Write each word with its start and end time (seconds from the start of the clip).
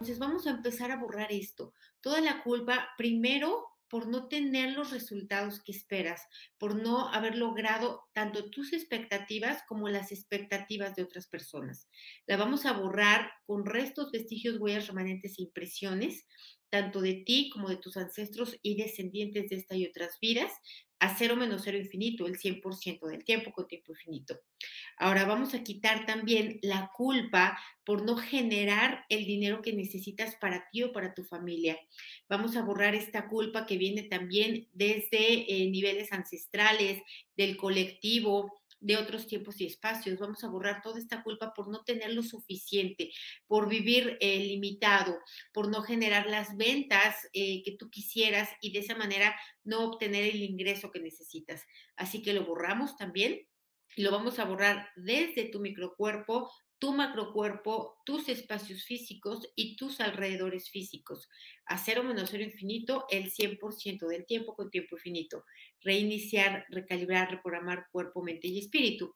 Entonces 0.00 0.18
vamos 0.18 0.46
a 0.46 0.50
empezar 0.50 0.90
a 0.90 0.96
borrar 0.96 1.30
esto. 1.30 1.74
Toda 2.00 2.22
la 2.22 2.42
culpa, 2.42 2.88
primero 2.96 3.66
por 3.90 4.06
no 4.06 4.28
tener 4.28 4.70
los 4.70 4.92
resultados 4.92 5.60
que 5.60 5.72
esperas, 5.72 6.22
por 6.58 6.76
no 6.76 7.08
haber 7.08 7.36
logrado 7.36 8.04
tanto 8.14 8.48
tus 8.48 8.72
expectativas 8.72 9.64
como 9.68 9.88
las 9.88 10.12
expectativas 10.12 10.94
de 10.94 11.02
otras 11.02 11.26
personas. 11.26 11.88
La 12.26 12.36
vamos 12.36 12.66
a 12.66 12.72
borrar 12.72 13.32
con 13.44 13.66
restos, 13.66 14.12
vestigios, 14.12 14.58
huellas, 14.58 14.86
remanentes 14.86 15.38
e 15.38 15.42
impresiones, 15.42 16.24
tanto 16.70 17.00
de 17.00 17.14
ti 17.26 17.50
como 17.52 17.68
de 17.68 17.78
tus 17.78 17.96
ancestros 17.96 18.56
y 18.62 18.76
descendientes 18.76 19.50
de 19.50 19.56
esta 19.56 19.74
y 19.74 19.86
otras 19.86 20.18
vidas, 20.20 20.52
a 21.00 21.16
cero 21.16 21.34
menos 21.34 21.62
cero 21.64 21.76
infinito, 21.76 22.26
el 22.26 22.38
100% 22.38 23.08
del 23.08 23.24
tiempo 23.24 23.50
con 23.52 23.66
tiempo 23.66 23.92
infinito. 23.92 24.38
Ahora 25.00 25.24
vamos 25.24 25.54
a 25.54 25.64
quitar 25.64 26.04
también 26.04 26.58
la 26.60 26.90
culpa 26.94 27.58
por 27.84 28.04
no 28.04 28.18
generar 28.18 29.06
el 29.08 29.24
dinero 29.24 29.62
que 29.62 29.72
necesitas 29.72 30.36
para 30.36 30.68
ti 30.70 30.82
o 30.82 30.92
para 30.92 31.14
tu 31.14 31.24
familia. 31.24 31.78
Vamos 32.28 32.54
a 32.54 32.62
borrar 32.62 32.94
esta 32.94 33.26
culpa 33.26 33.64
que 33.64 33.78
viene 33.78 34.02
también 34.02 34.68
desde 34.74 35.50
eh, 35.50 35.70
niveles 35.70 36.12
ancestrales, 36.12 37.00
del 37.34 37.56
colectivo, 37.56 38.60
de 38.78 38.98
otros 38.98 39.26
tiempos 39.26 39.58
y 39.62 39.66
espacios. 39.66 40.18
Vamos 40.18 40.44
a 40.44 40.48
borrar 40.48 40.82
toda 40.82 40.98
esta 40.98 41.22
culpa 41.22 41.54
por 41.54 41.68
no 41.68 41.82
tener 41.82 42.12
lo 42.12 42.22
suficiente, 42.22 43.10
por 43.46 43.70
vivir 43.70 44.18
eh, 44.20 44.38
limitado, 44.40 45.18
por 45.54 45.70
no 45.70 45.80
generar 45.80 46.28
las 46.28 46.58
ventas 46.58 47.16
eh, 47.32 47.62
que 47.62 47.72
tú 47.72 47.88
quisieras 47.88 48.50
y 48.60 48.70
de 48.72 48.80
esa 48.80 48.96
manera 48.96 49.34
no 49.64 49.82
obtener 49.84 50.24
el 50.24 50.42
ingreso 50.42 50.90
que 50.90 51.00
necesitas. 51.00 51.64
Así 51.96 52.20
que 52.20 52.34
lo 52.34 52.44
borramos 52.44 52.98
también. 52.98 53.46
Lo 53.96 54.10
vamos 54.10 54.38
a 54.38 54.44
borrar 54.44 54.88
desde 54.96 55.44
tu 55.46 55.60
microcuerpo, 55.60 56.50
tu 56.80 56.94
macrocuerpo, 56.94 57.98
tus 58.06 58.28
espacios 58.30 58.84
físicos 58.84 59.46
y 59.54 59.76
tus 59.76 60.00
alrededores 60.00 60.70
físicos. 60.70 61.28
A 61.66 61.76
cero 61.76 62.02
menos 62.02 62.30
cero 62.30 62.42
infinito, 62.42 63.04
el 63.10 63.30
100% 63.30 64.06
del 64.08 64.24
tiempo 64.24 64.54
con 64.54 64.70
tiempo 64.70 64.96
infinito. 64.96 65.44
Reiniciar, 65.82 66.64
recalibrar, 66.70 67.30
reprogramar 67.30 67.86
cuerpo, 67.92 68.22
mente 68.22 68.48
y 68.48 68.58
espíritu. 68.58 69.14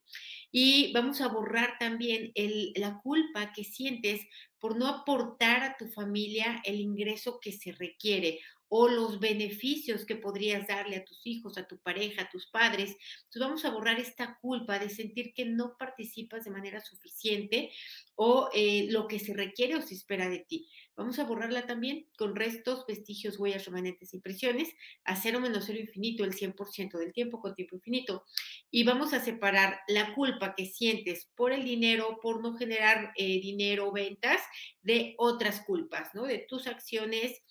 Y 0.53 0.93
vamos 0.93 1.23
a 1.23 1.29
borrar 1.29 1.79
también 1.79 2.33
la 2.77 3.01
culpa 3.03 3.53
que 3.53 3.65
sientes 3.65 4.21
por 4.59 4.77
no 4.77 4.87
aportar 4.87 5.63
a 5.63 5.77
tu 5.77 5.89
familia 5.89 6.61
el 6.65 6.81
ingreso 6.81 7.39
que 7.41 7.53
se 7.53 7.73
requiere 7.73 8.41
o 8.69 8.89
los 8.89 9.21
beneficios 9.21 10.05
que 10.05 10.17
podrías 10.17 10.67
darle 10.67 10.97
a 10.97 11.05
tus 11.05 11.21
hijos, 11.27 11.59
a 11.59 11.67
tu 11.67 11.79
pareja, 11.79 12.23
a 12.23 12.31
tus 12.31 12.47
padres. 12.47 12.97
Entonces 13.25 13.41
vamos 13.41 13.65
a 13.65 13.71
borrar 13.71 14.01
esta 14.01 14.39
culpa 14.41 14.79
de 14.79 14.89
sentir 14.89 15.33
que 15.35 15.45
no 15.45 15.77
participas 15.79 16.45
de 16.45 16.51
manera 16.51 16.81
suficiente 16.81 17.71
o 18.17 18.49
eh, 18.55 18.87
lo 18.91 19.09
que 19.09 19.19
se 19.19 19.35
requiere 19.35 19.77
o 19.77 19.83
se 19.83 19.95
espera 19.95 20.29
de 20.29 20.41
ti. 20.41 20.69
Vamos 20.97 21.19
a 21.19 21.25
borrarla 21.25 21.67
también 21.67 22.07
con 22.17 22.37
restos, 22.37 22.85
vestigios, 22.87 23.39
huellas, 23.39 23.65
remanentes, 23.65 24.15
impresiones, 24.15 24.69
a 25.05 25.17
cero 25.17 25.41
menos 25.41 25.65
cero 25.67 25.81
infinito, 25.81 26.23
el 26.23 26.33
100% 26.33 26.99
del 26.99 27.13
tiempo 27.13 27.41
con 27.41 27.57
tiempo 27.57 27.75
infinito. 27.75 28.25
Y 28.71 28.85
vamos 28.85 29.13
a 29.13 29.21
separar 29.21 29.81
la 29.89 30.15
culpa 30.15 30.55
que 30.55 30.67
sientes 30.67 31.29
por 31.35 31.53
el 31.53 31.65
dinero, 31.65 32.19
por 32.23 32.41
no 32.43 32.57
generar 32.57 33.13
eh, 33.17 33.41
dinero 33.41 33.91
ventas, 33.91 34.41
de 34.83 35.15
otras 35.19 35.63
culpas, 35.63 36.15
¿no? 36.15 36.25
De 36.25 36.39
tus 36.49 36.69
acciones, 36.69 37.43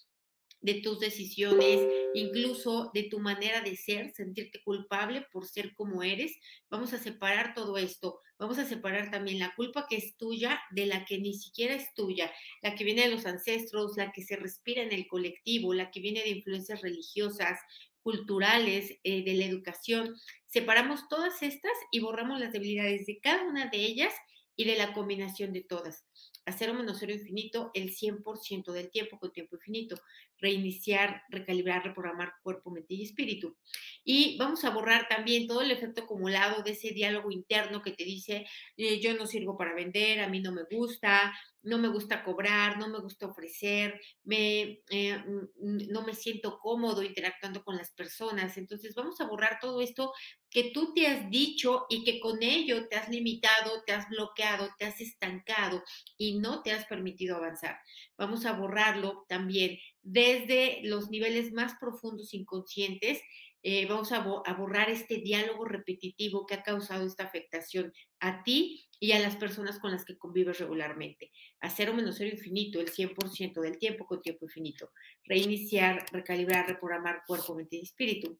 de 0.63 0.75
tus 0.75 0.99
decisiones, 0.99 1.79
incluso 2.13 2.89
de 2.93 3.03
tu 3.03 3.19
manera 3.19 3.61
de 3.61 3.75
ser, 3.75 4.11
sentirte 4.15 4.61
culpable 4.63 5.27
por 5.31 5.45
ser 5.45 5.75
como 5.75 6.03
eres. 6.03 6.35
Vamos 6.69 6.93
a 6.93 6.99
separar 6.99 7.53
todo 7.53 7.77
esto. 7.77 8.21
Vamos 8.39 8.57
a 8.57 8.65
separar 8.65 9.11
también 9.11 9.39
la 9.39 9.53
culpa 9.55 9.85
que 9.89 9.97
es 9.97 10.15
tuya 10.15 10.61
de 10.71 10.85
la 10.85 11.03
que 11.05 11.19
ni 11.19 11.33
siquiera 11.33 11.75
es 11.75 11.93
tuya, 11.93 12.31
la 12.61 12.75
que 12.75 12.85
viene 12.85 13.03
de 13.03 13.09
los 13.09 13.25
ancestros, 13.25 13.97
la 13.97 14.13
que 14.13 14.23
se 14.23 14.37
respira 14.37 14.81
en 14.81 14.93
el 14.93 15.05
colectivo, 15.07 15.73
la 15.73 15.91
que 15.91 15.99
viene 15.99 16.23
de 16.23 16.29
influencias 16.29 16.81
religiosas, 16.81 17.59
culturales, 18.01 18.97
eh, 19.03 19.23
de 19.23 19.33
la 19.33 19.45
educación. 19.45 20.15
Separamos 20.45 21.09
todas 21.09 21.43
estas 21.43 21.73
y 21.91 21.99
borramos 21.99 22.39
las 22.39 22.53
debilidades 22.53 23.05
de 23.05 23.19
cada 23.19 23.43
una 23.43 23.67
de 23.67 23.77
ellas 23.77 24.13
y 24.55 24.63
de 24.63 24.77
la 24.77 24.93
combinación 24.93 25.51
de 25.51 25.63
todas 25.63 26.05
a 26.45 26.51
cero 26.51 26.73
menos 26.73 26.97
cero 26.99 27.13
infinito 27.13 27.71
el 27.73 27.93
100% 27.93 28.71
del 28.71 28.89
tiempo 28.89 29.19
con 29.19 29.31
tiempo 29.31 29.55
infinito, 29.55 29.95
reiniciar, 30.37 31.23
recalibrar, 31.29 31.83
reprogramar 31.83 32.33
cuerpo, 32.41 32.69
mente 32.71 32.93
y 32.95 33.03
espíritu. 33.03 33.55
Y 34.03 34.37
vamos 34.37 34.65
a 34.65 34.69
borrar 34.69 35.07
también 35.07 35.47
todo 35.47 35.61
el 35.61 35.71
efecto 35.71 36.03
acumulado 36.03 36.63
de 36.63 36.71
ese 36.71 36.91
diálogo 36.91 37.31
interno 37.31 37.81
que 37.81 37.91
te 37.91 38.03
dice, 38.03 38.45
eh, 38.77 38.99
yo 38.99 39.13
no 39.15 39.25
sirvo 39.25 39.57
para 39.57 39.73
vender, 39.73 40.19
a 40.19 40.27
mí 40.27 40.41
no 40.41 40.51
me 40.51 40.63
gusta, 40.69 41.33
no 41.63 41.77
me 41.77 41.87
gusta 41.87 42.23
cobrar, 42.23 42.77
no 42.77 42.89
me 42.89 42.99
gusta 42.99 43.25
ofrecer, 43.25 43.99
me, 44.23 44.81
eh, 44.89 45.17
mm, 45.17 45.89
no 45.89 46.03
me 46.03 46.13
siento 46.13 46.59
cómodo 46.59 47.01
interactuando 47.03 47.63
con 47.63 47.77
las 47.77 47.91
personas. 47.91 48.57
Entonces 48.57 48.93
vamos 48.95 49.19
a 49.21 49.27
borrar 49.27 49.59
todo 49.59 49.81
esto 49.81 50.13
que 50.49 50.71
tú 50.71 50.93
te 50.93 51.07
has 51.07 51.29
dicho 51.29 51.85
y 51.89 52.03
que 52.03 52.19
con 52.19 52.43
ello 52.43 52.87
te 52.87 52.97
has 52.97 53.09
limitado, 53.09 53.83
te 53.85 53.93
has 53.93 54.07
bloqueado, 54.09 54.69
te 54.77 54.85
has 54.85 55.01
estancado 55.01 55.83
y 56.17 56.39
no 56.39 56.61
te 56.61 56.71
has 56.71 56.85
permitido 56.85 57.37
avanzar. 57.37 57.77
Vamos 58.17 58.45
a 58.45 58.53
borrarlo 58.53 59.25
también 59.27 59.79
desde 60.01 60.81
los 60.83 61.09
niveles 61.09 61.53
más 61.53 61.75
profundos 61.79 62.33
inconscientes 62.33 63.21
eh, 63.65 63.85
vamos 63.87 64.11
a, 64.11 64.19
borrar 64.19 64.89
este 64.89 65.19
diálogo 65.19 65.63
repetitivo 65.63 66.45
que 66.45 66.55
ha 66.55 66.63
causado 66.63 67.05
esta 67.05 67.23
afectación 67.23 67.93
a 68.19 68.43
ti 68.43 68.85
y 69.03 69.11
a 69.11 69.19
las 69.19 69.35
personas 69.35 69.79
con 69.79 69.91
las 69.91 70.05
que 70.05 70.17
convives 70.17 70.59
regularmente. 70.59 71.29
A 71.59 71.69
cero 71.69 71.93
menos 71.93 72.15
cero 72.17 72.29
infinito, 72.31 72.79
el 72.79 72.89
100% 72.89 73.59
del 73.59 73.77
tiempo 73.77 74.05
con 74.05 74.21
tiempo 74.21 74.45
infinito. 74.45 74.93
Reiniciar, 75.25 76.05
recalibrar, 76.13 76.69
reprogramar 76.69 77.23
cuerpo, 77.27 77.53
mente 77.53 77.75
y 77.75 77.81
espíritu. 77.81 78.39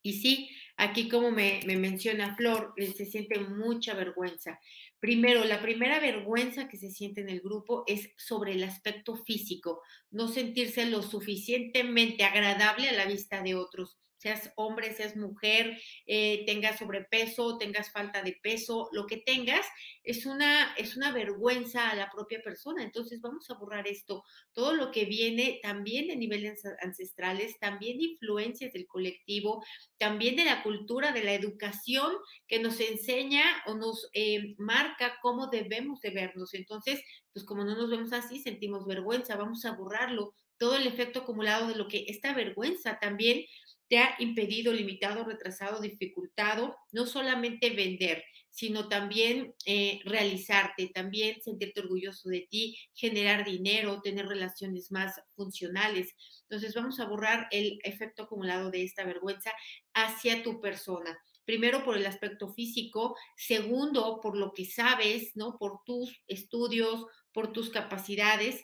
Y 0.00 0.12
sí, 0.12 0.48
aquí 0.80 1.08
como 1.08 1.30
me, 1.30 1.60
me, 1.66 1.76
menciona 1.76 2.34
Flor, 2.34 2.72
eh, 2.76 2.92
se 2.92 3.06
siente 3.06 3.38
mucha 3.38 3.94
vergüenza. 3.94 4.58
Primero, 4.98 5.44
la 5.44 5.60
primera 5.60 6.00
vergüenza 6.00 6.68
que 6.68 6.76
se 6.76 6.90
siente 6.90 7.20
en 7.20 7.28
el 7.28 7.40
grupo 7.40 7.84
es 7.86 8.10
sobre 8.16 8.52
el 8.52 8.64
aspecto 8.64 9.16
físico, 9.16 9.82
no 10.10 10.28
sentirse 10.28 10.86
lo 10.86 11.02
suficientemente 11.02 12.24
agradable 12.24 12.88
a 12.88 12.92
la 12.92 13.06
vista 13.06 13.42
de 13.42 13.54
otros 13.54 14.00
seas 14.20 14.52
hombre, 14.56 14.92
seas 14.92 15.16
mujer, 15.16 15.80
eh, 16.06 16.44
tengas 16.44 16.78
sobrepeso, 16.78 17.56
tengas 17.56 17.90
falta 17.90 18.22
de 18.22 18.38
peso, 18.42 18.90
lo 18.92 19.06
que 19.06 19.16
tengas, 19.16 19.66
es 20.02 20.26
una, 20.26 20.74
es 20.74 20.96
una 20.96 21.10
vergüenza 21.10 21.88
a 21.88 21.94
la 21.94 22.10
propia 22.10 22.42
persona. 22.42 22.82
Entonces 22.82 23.22
vamos 23.22 23.48
a 23.48 23.54
borrar 23.54 23.88
esto. 23.88 24.22
Todo 24.52 24.74
lo 24.74 24.90
que 24.90 25.06
viene 25.06 25.58
también 25.62 26.06
de 26.08 26.16
niveles 26.16 26.62
ancestrales, 26.82 27.58
también 27.58 27.96
de 27.96 28.04
influencias 28.04 28.74
del 28.74 28.86
colectivo, 28.86 29.64
también 29.96 30.36
de 30.36 30.44
la 30.44 30.62
cultura, 30.62 30.69
de 31.12 31.24
la 31.24 31.34
educación 31.34 32.12
que 32.46 32.60
nos 32.60 32.80
enseña 32.80 33.42
o 33.66 33.74
nos 33.74 34.08
eh, 34.12 34.54
marca 34.58 35.18
cómo 35.22 35.48
debemos 35.48 36.00
de 36.00 36.10
vernos. 36.10 36.54
Entonces, 36.54 37.02
pues 37.32 37.44
como 37.44 37.64
no 37.64 37.76
nos 37.76 37.90
vemos 37.90 38.12
así, 38.12 38.40
sentimos 38.40 38.86
vergüenza, 38.86 39.36
vamos 39.36 39.64
a 39.64 39.72
borrarlo. 39.72 40.34
Todo 40.58 40.76
el 40.76 40.86
efecto 40.86 41.20
acumulado 41.20 41.68
de 41.68 41.76
lo 41.76 41.88
que 41.88 42.04
esta 42.08 42.34
vergüenza 42.34 42.98
también 42.98 43.44
te 43.88 43.98
ha 43.98 44.14
impedido, 44.20 44.72
limitado, 44.72 45.24
retrasado, 45.24 45.80
dificultado, 45.80 46.76
no 46.92 47.06
solamente 47.06 47.70
vender, 47.70 48.22
sino 48.50 48.88
también 48.88 49.54
eh, 49.64 50.00
realizarte, 50.04 50.88
también 50.88 51.40
sentirte 51.40 51.80
orgulloso 51.80 52.28
de 52.28 52.46
ti, 52.50 52.76
generar 52.94 53.44
dinero, 53.44 54.00
tener 54.02 54.26
relaciones 54.26 54.90
más 54.90 55.20
funcionales. 55.34 56.14
Entonces 56.42 56.74
vamos 56.74 57.00
a 57.00 57.06
borrar 57.06 57.48
el 57.50 57.78
efecto 57.84 58.24
acumulado 58.24 58.70
de 58.70 58.84
esta 58.84 59.04
vergüenza 59.04 59.52
hacia 59.94 60.42
tu 60.42 60.60
persona. 60.60 61.18
Primero 61.44 61.84
por 61.84 61.96
el 61.96 62.06
aspecto 62.06 62.52
físico, 62.52 63.16
segundo 63.36 64.20
por 64.20 64.36
lo 64.36 64.52
que 64.52 64.66
sabes, 64.66 65.32
¿no? 65.34 65.56
Por 65.58 65.80
tus 65.84 66.22
estudios, 66.28 67.06
por 67.32 67.52
tus 67.52 67.70
capacidades 67.70 68.62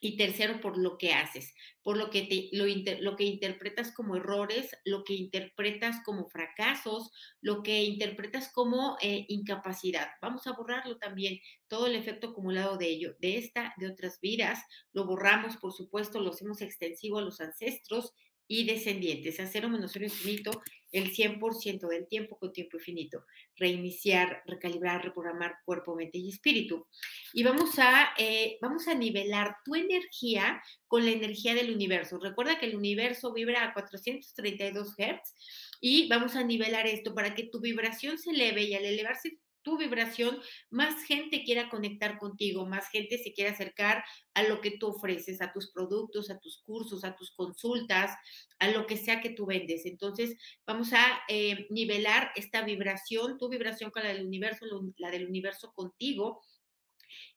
Y 0.00 0.16
tercero, 0.16 0.60
por 0.60 0.78
lo 0.78 0.96
que 0.96 1.12
haces, 1.12 1.54
por 1.82 1.96
lo 1.96 2.10
que, 2.10 2.22
te, 2.22 2.48
lo, 2.52 2.66
lo, 3.00 3.16
que 3.16 3.24
interpretas 3.24 3.92
como 3.92 4.14
errores, 4.16 4.76
lo 4.84 5.02
que 5.02 5.14
interpretas 5.14 6.00
como 6.04 6.28
fracasos, 6.28 7.10
lo 7.40 7.62
que 7.62 7.82
interpretas 7.82 8.52
como 8.52 8.96
eh, 9.00 9.24
incapacidad. 9.28 10.08
Vamos 10.22 10.46
a 10.46 10.52
borrarlo 10.52 10.98
también, 10.98 11.40
todo 11.66 11.86
el 11.86 11.96
efecto 11.96 12.28
acumulado 12.28 12.76
de 12.76 12.88
ello, 12.88 13.16
de 13.18 13.38
esta, 13.38 13.74
de 13.78 13.88
otras 13.88 14.20
vidas. 14.20 14.60
Lo 14.92 15.04
borramos, 15.04 15.56
por 15.56 15.72
supuesto, 15.72 16.20
lo 16.20 16.30
hacemos 16.30 16.60
extensivo 16.60 17.18
a 17.18 17.22
los 17.22 17.40
ancestros 17.40 18.12
y 18.48 18.64
descendientes, 18.64 19.38
a 19.38 19.46
cero 19.46 19.68
menos 19.68 19.92
cero 19.92 20.06
infinito, 20.06 20.62
el 20.90 21.12
100% 21.12 21.86
del 21.86 22.08
tiempo 22.08 22.38
con 22.38 22.52
tiempo 22.52 22.78
infinito, 22.78 23.24
reiniciar, 23.56 24.42
recalibrar, 24.46 25.04
reprogramar 25.04 25.56
cuerpo, 25.66 25.94
mente 25.94 26.16
y 26.16 26.30
espíritu. 26.30 26.86
Y 27.34 27.42
vamos 27.42 27.78
a, 27.78 28.14
eh, 28.16 28.56
vamos 28.62 28.88
a 28.88 28.94
nivelar 28.94 29.56
tu 29.64 29.74
energía 29.74 30.62
con 30.86 31.04
la 31.04 31.10
energía 31.10 31.54
del 31.54 31.70
universo. 31.70 32.18
Recuerda 32.18 32.58
que 32.58 32.66
el 32.66 32.76
universo 32.76 33.34
vibra 33.34 33.64
a 33.64 33.74
432 33.74 34.94
Hz 34.96 35.34
y 35.80 36.08
vamos 36.08 36.34
a 36.34 36.42
nivelar 36.42 36.86
esto 36.86 37.14
para 37.14 37.34
que 37.34 37.44
tu 37.44 37.60
vibración 37.60 38.18
se 38.18 38.30
eleve 38.30 38.62
y 38.62 38.74
al 38.74 38.86
elevarse 38.86 39.38
tu 39.62 39.78
vibración, 39.78 40.38
más 40.70 41.02
gente 41.04 41.44
quiera 41.44 41.68
conectar 41.68 42.18
contigo, 42.18 42.66
más 42.66 42.88
gente 42.88 43.18
se 43.18 43.32
quiere 43.32 43.50
acercar 43.50 44.04
a 44.34 44.42
lo 44.42 44.60
que 44.60 44.72
tú 44.78 44.88
ofreces, 44.88 45.40
a 45.40 45.52
tus 45.52 45.70
productos, 45.72 46.30
a 46.30 46.38
tus 46.38 46.62
cursos, 46.62 47.04
a 47.04 47.16
tus 47.16 47.32
consultas, 47.32 48.16
a 48.58 48.70
lo 48.70 48.86
que 48.86 48.96
sea 48.96 49.20
que 49.20 49.30
tú 49.30 49.46
vendes. 49.46 49.86
Entonces, 49.86 50.36
vamos 50.66 50.92
a 50.92 51.20
eh, 51.28 51.66
nivelar 51.70 52.30
esta 52.36 52.62
vibración, 52.62 53.38
tu 53.38 53.48
vibración 53.48 53.90
con 53.90 54.02
la 54.02 54.10
del 54.10 54.26
universo, 54.26 54.66
la 54.96 55.10
del 55.10 55.26
universo 55.26 55.72
contigo 55.72 56.40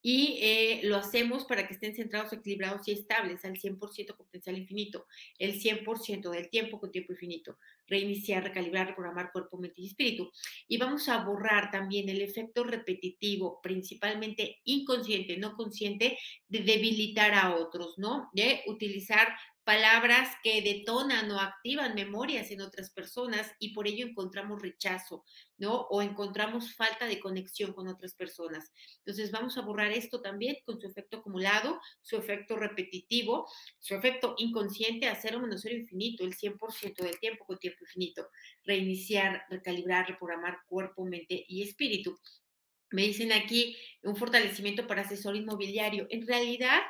y 0.02 0.40
eh, 0.42 0.82
lo 0.84 0.98
hacemos 0.98 1.46
para 1.46 1.68
que 1.68 1.74
estén 1.74 1.96
centrados, 1.96 2.34
equilibrados 2.34 2.88
y 2.88 2.92
estables 2.92 3.44
al 3.46 3.58
100% 3.58 4.16
con 4.16 4.26
potencial 4.26 4.58
infinito, 4.58 5.06
el 5.38 5.60
100% 5.60 6.30
del 6.30 6.50
tiempo 6.50 6.80
con 6.80 6.92
tiempo 6.92 7.14
infinito, 7.14 7.58
reiniciar, 7.88 8.44
recalibrar, 8.44 8.88
reprogramar 8.88 9.32
cuerpo, 9.32 9.58
mente 9.58 9.82
y 9.82 9.88
espíritu. 9.88 10.32
Y 10.68 10.78
vamos 10.78 11.10
a 11.10 11.24
borrar 11.24 11.72
también 11.72 12.10
el 12.10 12.22
efecto 12.22 12.64
repetitivo, 12.64 13.60
principalmente 13.62 14.60
inconsciente, 14.64 15.38
no 15.38 15.56
consciente, 15.56 16.18
de 16.48 16.60
debilitar 16.60 17.34
a 17.34 17.56
otros, 17.56 17.98
¿no? 17.98 18.30
De 18.34 18.64
utilizar 18.68 19.28
palabras 19.64 20.36
que 20.44 20.62
detonan 20.62 21.30
o 21.32 21.40
activan 21.40 21.94
memorias 21.94 22.50
en 22.52 22.62
otras 22.62 22.92
personas 22.92 23.52
y 23.60 23.74
por 23.74 23.88
ello 23.88 24.08
encontramos 24.08 24.62
rechazo, 24.62 25.24
¿no? 25.58 25.82
O 25.90 26.02
encontramos 26.02 26.74
falta 26.74 27.06
de 27.06 27.20
conexión 27.20 27.74
con 27.74 27.88
otras 27.88 28.16
personas. 28.16 28.72
Entonces 29.00 29.32
vamos 29.32 29.58
a 29.58 29.62
borrar 29.62 29.92
esto 29.92 30.22
también 30.22 30.58
con 30.66 30.80
su 30.82 30.88
efecto 30.88 31.18
acumulado, 31.18 31.80
su 32.02 32.18
efecto 32.18 32.56
repetitivo, 32.56 33.48
su 33.80 33.94
efecto 33.94 34.36
inconsciente 34.38 35.08
a 35.08 35.16
cero 35.16 35.40
menos 35.40 35.62
cero 35.62 35.76
infinito, 35.76 36.24
el 36.24 36.34
100% 36.34 37.04
del 37.04 37.20
tiempo 37.20 37.46
con 37.46 37.60
tiempo 37.60 37.80
infinito. 37.84 38.30
Reiniciar, 38.64 39.46
recalibrar, 39.50 40.08
reprogramar 40.08 40.60
cuerpo, 40.68 41.06
mente 41.06 41.46
y 41.48 41.62
espíritu. 41.62 42.20
Me 42.92 43.04
dicen 43.04 43.32
aquí 43.32 43.78
un 44.04 44.16
fortalecimiento 44.18 44.86
para 44.86 45.04
asesor 45.04 45.36
inmobiliario. 45.36 46.08
En 46.10 46.28
realidad, 46.28 46.82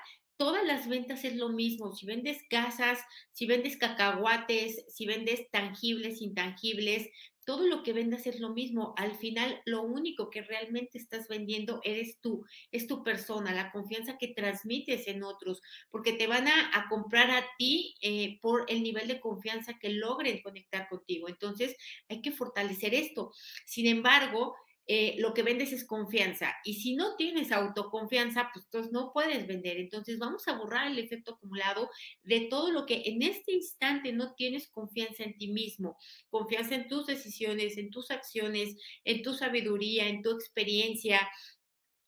todas 0.41 0.65
las 0.65 0.89
ventas 0.89 1.23
es 1.23 1.35
lo 1.35 1.49
mismo. 1.49 1.93
Si 1.93 2.07
vendes 2.07 2.39
casas, 2.49 2.97
si 3.31 3.45
vendes 3.45 3.77
cacahuates, 3.77 4.83
si 4.91 5.05
vendes 5.05 5.47
tangibles, 5.51 6.19
intangibles, 6.19 7.07
todo 7.45 7.67
lo 7.67 7.83
que 7.83 7.93
vendas 7.93 8.25
es 8.25 8.39
lo 8.39 8.49
mismo. 8.49 8.95
Al 8.97 9.13
final, 9.13 9.61
lo 9.65 9.83
único 9.83 10.31
que 10.31 10.41
realmente 10.41 10.97
estás 10.97 11.27
vendiendo 11.27 11.79
eres 11.83 12.17
tú, 12.21 12.43
es 12.71 12.87
tu 12.87 13.03
persona, 13.03 13.53
la 13.53 13.71
confianza 13.71 14.17
que 14.17 14.29
transmites 14.29 15.07
en 15.07 15.21
otros, 15.21 15.61
porque 15.91 16.13
te 16.13 16.25
van 16.25 16.47
a, 16.47 16.87
comprar 16.89 17.29
a 17.29 17.45
ti 17.59 17.93
eh, 18.01 18.39
por 18.41 18.65
el 18.67 18.81
nivel 18.81 19.07
de 19.07 19.19
confianza 19.19 19.77
que 19.77 19.89
logren 19.89 20.41
conectar 20.41 20.89
contigo. 20.89 21.29
Entonces, 21.29 21.75
hay 22.09 22.23
que 22.23 22.31
fortalecer 22.31 22.95
esto. 22.95 23.31
Sin 23.67 23.85
embargo, 23.85 24.55
eh, 24.87 25.15
lo 25.19 25.33
que 25.33 25.43
vendes 25.43 25.71
es 25.71 25.85
confianza. 25.85 26.53
Y 26.63 26.75
si 26.75 26.95
no 26.95 27.15
tienes 27.15 27.51
autoconfianza, 27.51 28.49
pues 28.71 28.91
no 28.91 29.11
puedes 29.13 29.47
vender. 29.47 29.77
Entonces 29.77 30.17
vamos 30.19 30.47
a 30.47 30.57
borrar 30.57 30.91
el 30.91 30.99
efecto 30.99 31.33
acumulado 31.33 31.89
de 32.23 32.47
todo 32.49 32.71
lo 32.71 32.85
que 32.85 33.03
en 33.05 33.21
este 33.21 33.53
instante 33.53 34.11
no 34.11 34.33
tienes 34.33 34.69
confianza 34.69 35.23
en 35.23 35.37
ti 35.37 35.47
mismo, 35.49 35.97
confianza 36.29 36.75
en 36.75 36.87
tus 36.87 37.05
decisiones, 37.05 37.77
en 37.77 37.89
tus 37.89 38.11
acciones, 38.11 38.75
en 39.03 39.21
tu 39.21 39.33
sabiduría, 39.33 40.07
en 40.07 40.21
tu 40.21 40.31
experiencia, 40.31 41.29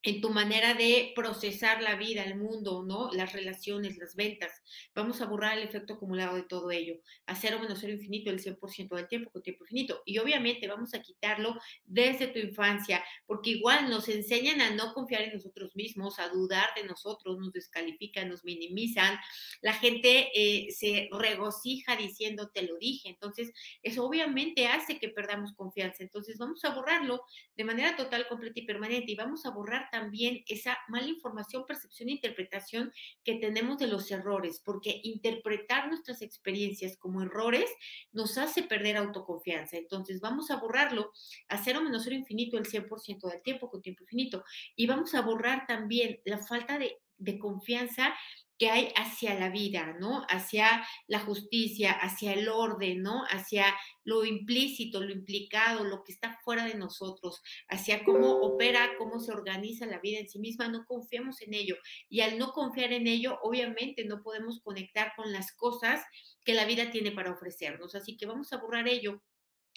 en 0.04 0.20
tu 0.20 0.30
manera 0.30 0.74
de 0.74 1.14
procesar 1.16 1.82
la 1.82 1.96
vida, 1.96 2.24
el 2.24 2.36
mundo, 2.36 2.84
¿no? 2.86 3.10
Las 3.14 3.32
relaciones, 3.32 3.98
las 3.98 4.16
ventas. 4.16 4.52
Vamos 4.94 5.22
a 5.22 5.26
borrar 5.26 5.58
el 5.58 5.64
efecto 5.64 5.94
acumulado 5.94 6.36
de 6.36 6.44
todo 6.44 6.72
ello. 6.72 6.96
A 7.26 7.36
cero 7.36 7.58
menos 7.62 7.80
cero 7.80 7.94
infinito 7.94 8.30
el 8.30 8.44
100% 8.44 8.96
del 8.96 9.08
tiempo 9.08 9.32
con 9.32 9.42
tiempo 9.42 9.64
infinito. 9.64 10.02
Y 10.06 10.18
obviamente 10.18 10.68
vamos 10.68 10.94
a 10.94 11.02
quitarlo 11.02 11.58
desde 11.86 12.28
tu 12.28 12.40
infancia, 12.40 13.02
porque 13.26 13.52
igual 13.52 13.90
nos 13.90 14.10
enseñan 14.10 14.60
a 14.60 14.72
no 14.72 14.94
confiar 14.94 15.22
en 15.22 15.34
nosotros 15.34 15.74
mismos, 15.74 16.20
a 16.20 16.28
dudar 16.28 16.68
de 16.76 16.84
nosotros, 16.84 17.38
nos 17.40 17.54
descalifican, 17.54 18.28
nos 18.28 18.44
minimizan. 18.44 19.18
La 19.62 19.74
gente 19.74 20.32
eh, 20.36 20.70
se 20.72 21.08
regocija 21.14 21.96
diciendo, 21.96 22.50
te 22.54 22.64
lo 22.64 22.78
dije. 22.78 23.08
Entonces, 23.08 23.54
eso 23.82 24.04
obviamente 24.04 24.68
hace 24.68 25.00
que 25.00 25.08
perdamos 25.08 25.54
confianza. 25.54 26.04
Entonces, 26.04 26.38
vamos 26.38 26.66
a 26.66 26.76
borrarlo 26.76 27.22
de 27.56 27.64
manera 27.64 27.96
total, 27.96 28.28
completa 28.28 28.60
y 28.60 28.66
permanente. 28.66 29.14
Y 29.14 29.16
vamos 29.16 29.46
a 29.46 29.52
borrar 29.52 29.88
también 29.94 30.44
esa 30.48 30.76
mala 30.88 31.08
información, 31.08 31.66
percepción 31.68 32.10
e 32.10 32.14
interpretación 32.14 32.92
que 33.24 33.36
tenemos 33.36 33.78
de 33.78 33.86
los 33.86 34.10
errores, 34.10 34.60
porque 34.66 35.02
interpretar 35.04 35.88
nuestras 35.88 36.24
experiencias 36.24 36.98
como 36.98 37.22
errores 37.22 37.70
nos 38.12 38.40
hace 38.40 38.64
perder 38.64 38.98
autoconfianza. 38.98 39.78
Entonces 39.78 40.20
vamos 40.20 40.50
a 40.50 40.56
borrarlo 40.56 41.12
a 41.48 41.64
cero 41.64 41.82
menos 41.84 42.06
cero 42.06 42.16
infinito 42.16 42.58
el 42.58 42.66
100% 42.66 43.30
del 43.30 43.44
tiempo 43.44 43.70
con 43.70 43.84
tiempo 43.84 44.02
infinito. 44.02 44.44
Y 44.76 44.88
vamos 44.88 45.14
a 45.14 45.22
borrar 45.22 45.68
también 45.68 46.20
la 46.26 46.40
falta 46.40 46.80
de, 46.80 46.98
de 47.20 47.38
confianza 47.38 48.16
que 48.58 48.70
hay 48.70 48.92
hacia 48.96 49.34
la 49.36 49.50
vida, 49.50 49.96
¿no? 50.00 50.26
Hacia 50.30 50.86
la 51.08 51.20
justicia, 51.20 51.92
hacia 51.92 52.34
el 52.34 52.50
orden, 52.50 53.02
¿no? 53.02 53.24
Hacia 53.30 53.66
lo 54.04 54.26
implícito, 54.26 55.02
lo 55.02 55.12
implicado, 55.12 55.84
lo 55.84 56.04
que 56.04 56.12
está 56.12 56.40
fuera 56.44 56.66
de 56.66 56.76
nosotros, 56.76 57.42
hacia 57.70 58.04
cómo 58.04 58.32
opera, 58.42 58.92
cómo 58.98 59.20
se 59.20 59.32
organiza 59.32 59.86
la 59.86 60.00
vida 60.00 60.20
en 60.20 60.30
sí 60.30 60.40
misma, 60.40 60.68
no 60.68 60.86
confiamos 60.86 61.42
en 61.42 61.54
ello. 61.54 61.76
Y 62.10 62.22
al 62.22 62.38
no 62.38 62.52
confiar 62.52 62.94
en 62.94 63.08
ello, 63.08 63.40
obviamente 63.42 64.06
no 64.06 64.22
podemos 64.22 64.62
conectar 64.62 65.14
con 65.16 65.32
las 65.32 65.54
cosas 65.54 66.04
que 66.46 66.54
la 66.54 66.66
vida 66.66 66.92
tiene 66.92 67.12
para 67.12 67.32
ofrecernos. 67.32 67.96
Así 67.96 68.18
que 68.18 68.26
vamos 68.26 68.54
a 68.54 68.58
borrar 68.58 68.88
ello 68.88 69.22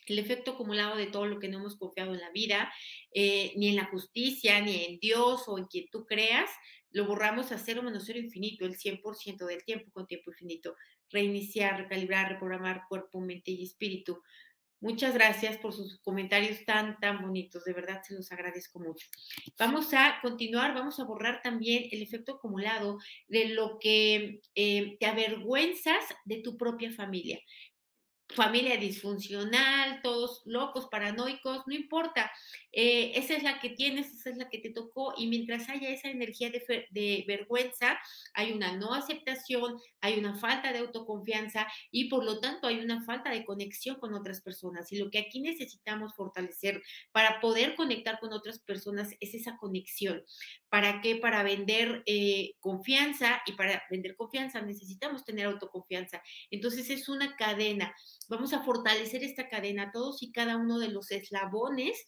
el 0.06 0.18
efecto 0.18 0.52
acumulado 0.52 0.96
de 0.96 1.06
todo 1.06 1.26
lo 1.26 1.38
que 1.38 1.48
no 1.48 1.58
hemos 1.58 1.76
confiado 1.76 2.14
en 2.14 2.20
la 2.20 2.30
vida, 2.30 2.72
eh, 3.12 3.52
ni 3.56 3.68
en 3.68 3.76
la 3.76 3.86
justicia, 3.86 4.60
ni 4.60 4.84
en 4.84 4.98
Dios 4.98 5.44
o 5.48 5.58
en 5.58 5.66
quien 5.66 5.88
tú 5.90 6.06
creas, 6.06 6.48
lo 6.96 7.04
borramos 7.04 7.52
a 7.52 7.58
cero 7.58 7.82
menos 7.82 8.04
cero 8.06 8.18
infinito, 8.18 8.64
el 8.64 8.78
100% 8.78 9.44
del 9.44 9.62
tiempo 9.64 9.90
con 9.92 10.06
tiempo 10.06 10.30
infinito. 10.30 10.76
Reiniciar, 11.10 11.76
recalibrar, 11.76 12.32
reprogramar 12.32 12.84
cuerpo, 12.88 13.20
mente 13.20 13.50
y 13.50 13.64
espíritu. 13.64 14.22
Muchas 14.80 15.12
gracias 15.12 15.58
por 15.58 15.74
sus 15.74 16.00
comentarios 16.00 16.64
tan, 16.64 16.98
tan 16.98 17.20
bonitos. 17.20 17.64
De 17.64 17.74
verdad, 17.74 18.00
se 18.02 18.14
los 18.14 18.32
agradezco 18.32 18.80
mucho. 18.80 19.06
Vamos 19.58 19.92
a 19.92 20.20
continuar, 20.22 20.72
vamos 20.72 20.98
a 20.98 21.04
borrar 21.04 21.42
también 21.42 21.86
el 21.92 22.00
efecto 22.00 22.36
acumulado 22.36 22.98
de 23.28 23.50
lo 23.50 23.78
que 23.78 24.40
eh, 24.54 24.96
te 24.98 25.04
avergüenzas 25.04 26.02
de 26.24 26.40
tu 26.40 26.56
propia 26.56 26.90
familia 26.92 27.38
familia 28.34 28.76
disfuncional, 28.76 30.00
todos 30.02 30.42
locos, 30.44 30.88
paranoicos, 30.90 31.62
no 31.66 31.74
importa. 31.74 32.30
Eh, 32.72 33.12
esa 33.14 33.34
es 33.34 33.42
la 33.42 33.58
que 33.60 33.70
tienes, 33.70 34.12
esa 34.12 34.30
es 34.30 34.36
la 34.36 34.48
que 34.50 34.58
te 34.58 34.70
tocó 34.70 35.14
y 35.16 35.28
mientras 35.28 35.68
haya 35.70 35.88
esa 35.88 36.10
energía 36.10 36.50
de, 36.50 37.24
vergüenza, 37.26 37.98
hay 38.34 38.52
una 38.52 38.76
no 38.76 38.92
aceptación, 38.94 39.78
hay 40.00 40.18
una 40.18 40.36
falta 40.36 40.72
de 40.72 40.80
autoconfianza 40.80 41.66
y 41.90 42.10
por 42.10 42.24
lo 42.24 42.40
tanto 42.40 42.66
hay 42.66 42.80
una 42.80 43.02
falta 43.04 43.30
de 43.30 43.44
conexión 43.44 43.96
con 43.96 44.12
otras 44.14 44.42
personas. 44.42 44.92
Y 44.92 44.98
lo 44.98 45.10
que 45.10 45.20
aquí 45.20 45.40
necesitamos 45.40 46.14
fortalecer 46.14 46.82
para 47.12 47.40
poder 47.40 47.76
conectar 47.76 48.18
con 48.18 48.32
otras 48.32 48.58
personas 48.58 49.14
es 49.20 49.34
esa 49.34 49.56
conexión. 49.56 50.22
¿Para 50.68 51.00
qué? 51.00 51.16
Para 51.16 51.42
vender 51.42 52.02
eh, 52.06 52.54
confianza 52.60 53.40
y 53.46 53.52
para 53.52 53.82
vender 53.90 54.16
confianza 54.16 54.60
necesitamos 54.60 55.24
tener 55.24 55.46
autoconfianza. 55.46 56.22
Entonces 56.50 56.90
es 56.90 57.08
una 57.08 57.36
cadena. 57.36 57.94
Vamos 58.28 58.52
a 58.52 58.62
fortalecer 58.62 59.22
esta 59.22 59.48
cadena, 59.48 59.90
todos 59.92 60.22
y 60.22 60.32
cada 60.32 60.56
uno 60.56 60.78
de 60.78 60.88
los 60.88 61.10
eslabones 61.10 62.06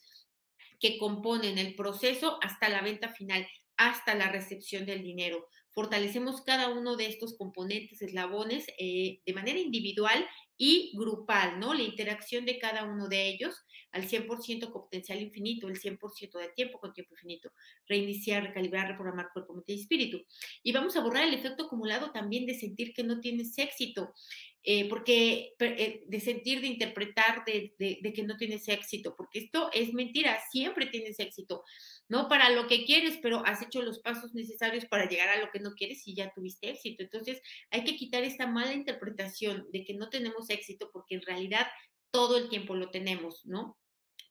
que 0.79 0.97
componen 0.97 1.57
el 1.57 1.75
proceso 1.75 2.37
hasta 2.41 2.69
la 2.69 2.81
venta 2.81 3.09
final, 3.09 3.47
hasta 3.77 4.15
la 4.15 4.31
recepción 4.31 4.85
del 4.85 5.03
dinero. 5.03 5.47
Fortalecemos 5.71 6.41
cada 6.41 6.69
uno 6.69 6.95
de 6.95 7.07
estos 7.07 7.37
componentes, 7.37 8.01
eslabones, 8.01 8.65
eh, 8.79 9.21
de 9.25 9.33
manera 9.33 9.59
individual 9.59 10.27
y 10.61 10.91
grupal, 10.93 11.57
¿no? 11.57 11.73
La 11.73 11.83
interacción 11.83 12.45
de 12.45 12.59
cada 12.59 12.83
uno 12.83 13.07
de 13.07 13.29
ellos 13.29 13.55
al 13.91 14.07
100% 14.07 14.71
con 14.71 14.83
potencial 14.83 15.21
infinito, 15.21 15.67
el 15.69 15.79
100% 15.79 16.37
del 16.37 16.53
tiempo 16.53 16.79
con 16.79 16.93
tiempo 16.93 17.15
infinito. 17.15 17.51
Reiniciar, 17.87 18.43
recalibrar, 18.43 18.89
reprogramar 18.89 19.29
cuerpo, 19.33 19.53
mente 19.53 19.73
y 19.73 19.79
espíritu. 19.79 20.21
Y 20.61 20.73
vamos 20.73 20.97
a 20.97 20.99
borrar 20.99 21.23
el 21.23 21.33
efecto 21.33 21.63
acumulado 21.63 22.11
también 22.11 22.45
de 22.45 22.53
sentir 22.53 22.93
que 22.93 23.03
no 23.03 23.21
tienes 23.21 23.57
éxito. 23.57 24.13
Eh, 24.61 24.89
porque 24.89 25.55
eh, 25.57 26.03
de 26.05 26.19
sentir, 26.19 26.59
de 26.59 26.67
interpretar, 26.67 27.45
de, 27.45 27.73
de, 27.79 28.13
que 28.13 28.23
no 28.23 28.35
tienes 28.35 28.67
éxito, 28.67 29.15
porque 29.15 29.39
esto 29.39 29.69
es 29.71 29.93
mentira, 29.93 30.37
siempre 30.51 30.85
tienes 30.85 31.17
éxito, 31.19 31.63
no 32.09 32.27
para 32.27 32.49
lo 32.49 32.67
que 32.67 32.83
quieres, 32.83 33.17
pero 33.21 33.45
has 33.45 33.61
hecho 33.61 33.81
los 33.81 33.99
pasos 33.99 34.33
necesarios 34.33 34.85
para 34.85 35.07
llegar 35.07 35.29
a 35.29 35.39
lo 35.39 35.49
que 35.49 35.61
no 35.61 35.75
quieres 35.75 36.05
y 36.07 36.13
ya 36.13 36.33
tuviste 36.33 36.71
éxito. 36.71 37.03
Entonces 37.03 37.41
hay 37.71 37.85
que 37.85 37.95
quitar 37.95 38.23
esta 38.23 38.47
mala 38.47 38.73
interpretación 38.73 39.65
de 39.71 39.85
que 39.85 39.93
no 39.93 40.09
tenemos 40.09 40.48
éxito, 40.49 40.89
porque 40.91 41.15
en 41.15 41.21
realidad 41.21 41.67
todo 42.11 42.37
el 42.37 42.49
tiempo 42.49 42.75
lo 42.75 42.89
tenemos, 42.89 43.45
¿no? 43.45 43.77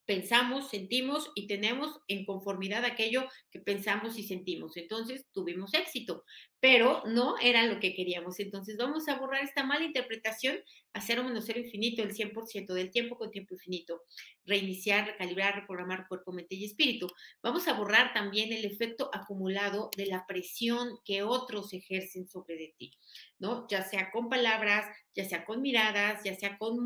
pensamos, 0.09 0.71
sentimos 0.71 1.29
y 1.35 1.45
tenemos 1.45 1.99
en 2.07 2.25
conformidad 2.25 2.83
aquello 2.83 3.27
que 3.51 3.59
pensamos 3.59 4.17
y 4.17 4.23
sentimos. 4.23 4.75
Entonces 4.75 5.27
tuvimos 5.31 5.75
éxito, 5.75 6.23
pero 6.59 7.03
no 7.05 7.37
era 7.39 7.65
lo 7.65 7.79
que 7.79 7.93
queríamos. 7.93 8.39
Entonces 8.39 8.75
vamos 8.77 9.07
a 9.07 9.17
borrar 9.17 9.43
esta 9.43 9.63
mala 9.63 9.85
interpretación 9.85 10.57
a 10.93 11.01
cero 11.01 11.23
menos 11.23 11.45
cero 11.45 11.59
infinito, 11.59 12.01
el 12.03 12.13
100% 12.13 12.73
del 12.73 12.91
tiempo 12.91 13.17
con 13.17 13.31
tiempo 13.31 13.53
infinito. 13.53 14.03
Reiniciar, 14.45 15.05
recalibrar, 15.05 15.55
reprogramar 15.55 16.07
cuerpo, 16.07 16.33
mente 16.33 16.55
y 16.55 16.65
espíritu. 16.65 17.07
Vamos 17.41 17.67
a 17.67 17.73
borrar 17.73 18.13
también 18.13 18.51
el 18.51 18.65
efecto 18.65 19.09
acumulado 19.13 19.89
de 19.95 20.07
la 20.07 20.25
presión 20.27 20.97
que 21.05 21.23
otros 21.23 21.71
ejercen 21.73 22.27
sobre 22.27 22.55
de 22.55 22.73
ti, 22.77 22.97
¿no? 23.37 23.67
Ya 23.69 23.83
sea 23.83 24.11
con 24.11 24.27
palabras, 24.27 24.85
ya 25.15 25.25
sea 25.25 25.45
con 25.45 25.61
miradas, 25.61 26.23
ya 26.23 26.35
sea 26.35 26.57
con 26.57 26.77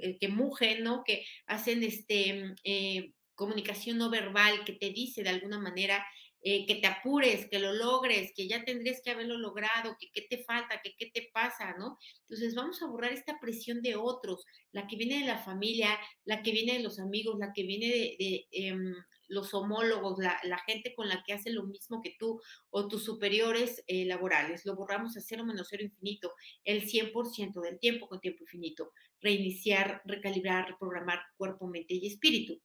eh, 0.00 0.16
que 0.18 0.28
mujen, 0.28 0.84
¿no? 0.84 1.02
Que 1.04 1.24
hacen 1.46 1.82
este, 1.82 2.54
eh, 2.64 3.12
comunicación 3.34 3.98
no 3.98 4.10
verbal, 4.10 4.64
que 4.64 4.72
te 4.72 4.90
dice 4.90 5.22
de 5.22 5.30
alguna 5.30 5.58
manera 5.58 6.04
eh, 6.50 6.64
que 6.64 6.76
te 6.76 6.86
apures, 6.86 7.46
que 7.50 7.58
lo 7.58 7.74
logres, 7.74 8.32
que 8.34 8.48
ya 8.48 8.64
tendrías 8.64 9.02
que 9.04 9.10
haberlo 9.10 9.36
logrado, 9.36 9.98
que 10.00 10.10
qué 10.10 10.22
te 10.22 10.44
falta, 10.44 10.80
que 10.82 10.94
qué 10.96 11.10
te 11.12 11.28
pasa, 11.30 11.76
¿no? 11.78 11.98
Entonces 12.20 12.54
vamos 12.54 12.80
a 12.80 12.86
borrar 12.86 13.12
esta 13.12 13.38
presión 13.38 13.82
de 13.82 13.96
otros, 13.96 14.46
la 14.72 14.86
que 14.86 14.96
viene 14.96 15.20
de 15.20 15.26
la 15.26 15.36
familia, 15.36 15.90
la 16.24 16.42
que 16.42 16.52
viene 16.52 16.78
de 16.78 16.82
los 16.82 16.98
amigos, 17.00 17.36
la 17.38 17.52
que 17.52 17.64
viene 17.64 17.88
de, 18.18 18.46
em, 18.50 18.94
los 19.26 19.52
homólogos, 19.52 20.18
la, 20.18 20.58
gente 20.66 20.94
con 20.94 21.06
la 21.10 21.22
que 21.22 21.34
hace 21.34 21.50
lo 21.50 21.64
mismo 21.64 22.00
que 22.00 22.16
tú 22.18 22.40
o 22.70 22.88
tus 22.88 23.04
superiores 23.04 23.84
eh, 23.86 24.06
laborales. 24.06 24.64
Lo 24.64 24.74
borramos 24.74 25.18
a 25.18 25.20
cero 25.20 25.44
menos 25.44 25.66
cero 25.68 25.82
infinito, 25.82 26.32
el 26.64 26.88
100% 26.88 27.60
del 27.60 27.78
tiempo 27.78 28.08
con 28.08 28.20
tiempo 28.20 28.44
infinito. 28.44 28.92
Reiniciar, 29.20 30.00
recalibrar, 30.06 30.70
reprogramar 30.70 31.20
cuerpo, 31.36 31.66
mente 31.66 31.92
y 31.92 32.06
espíritu. 32.06 32.58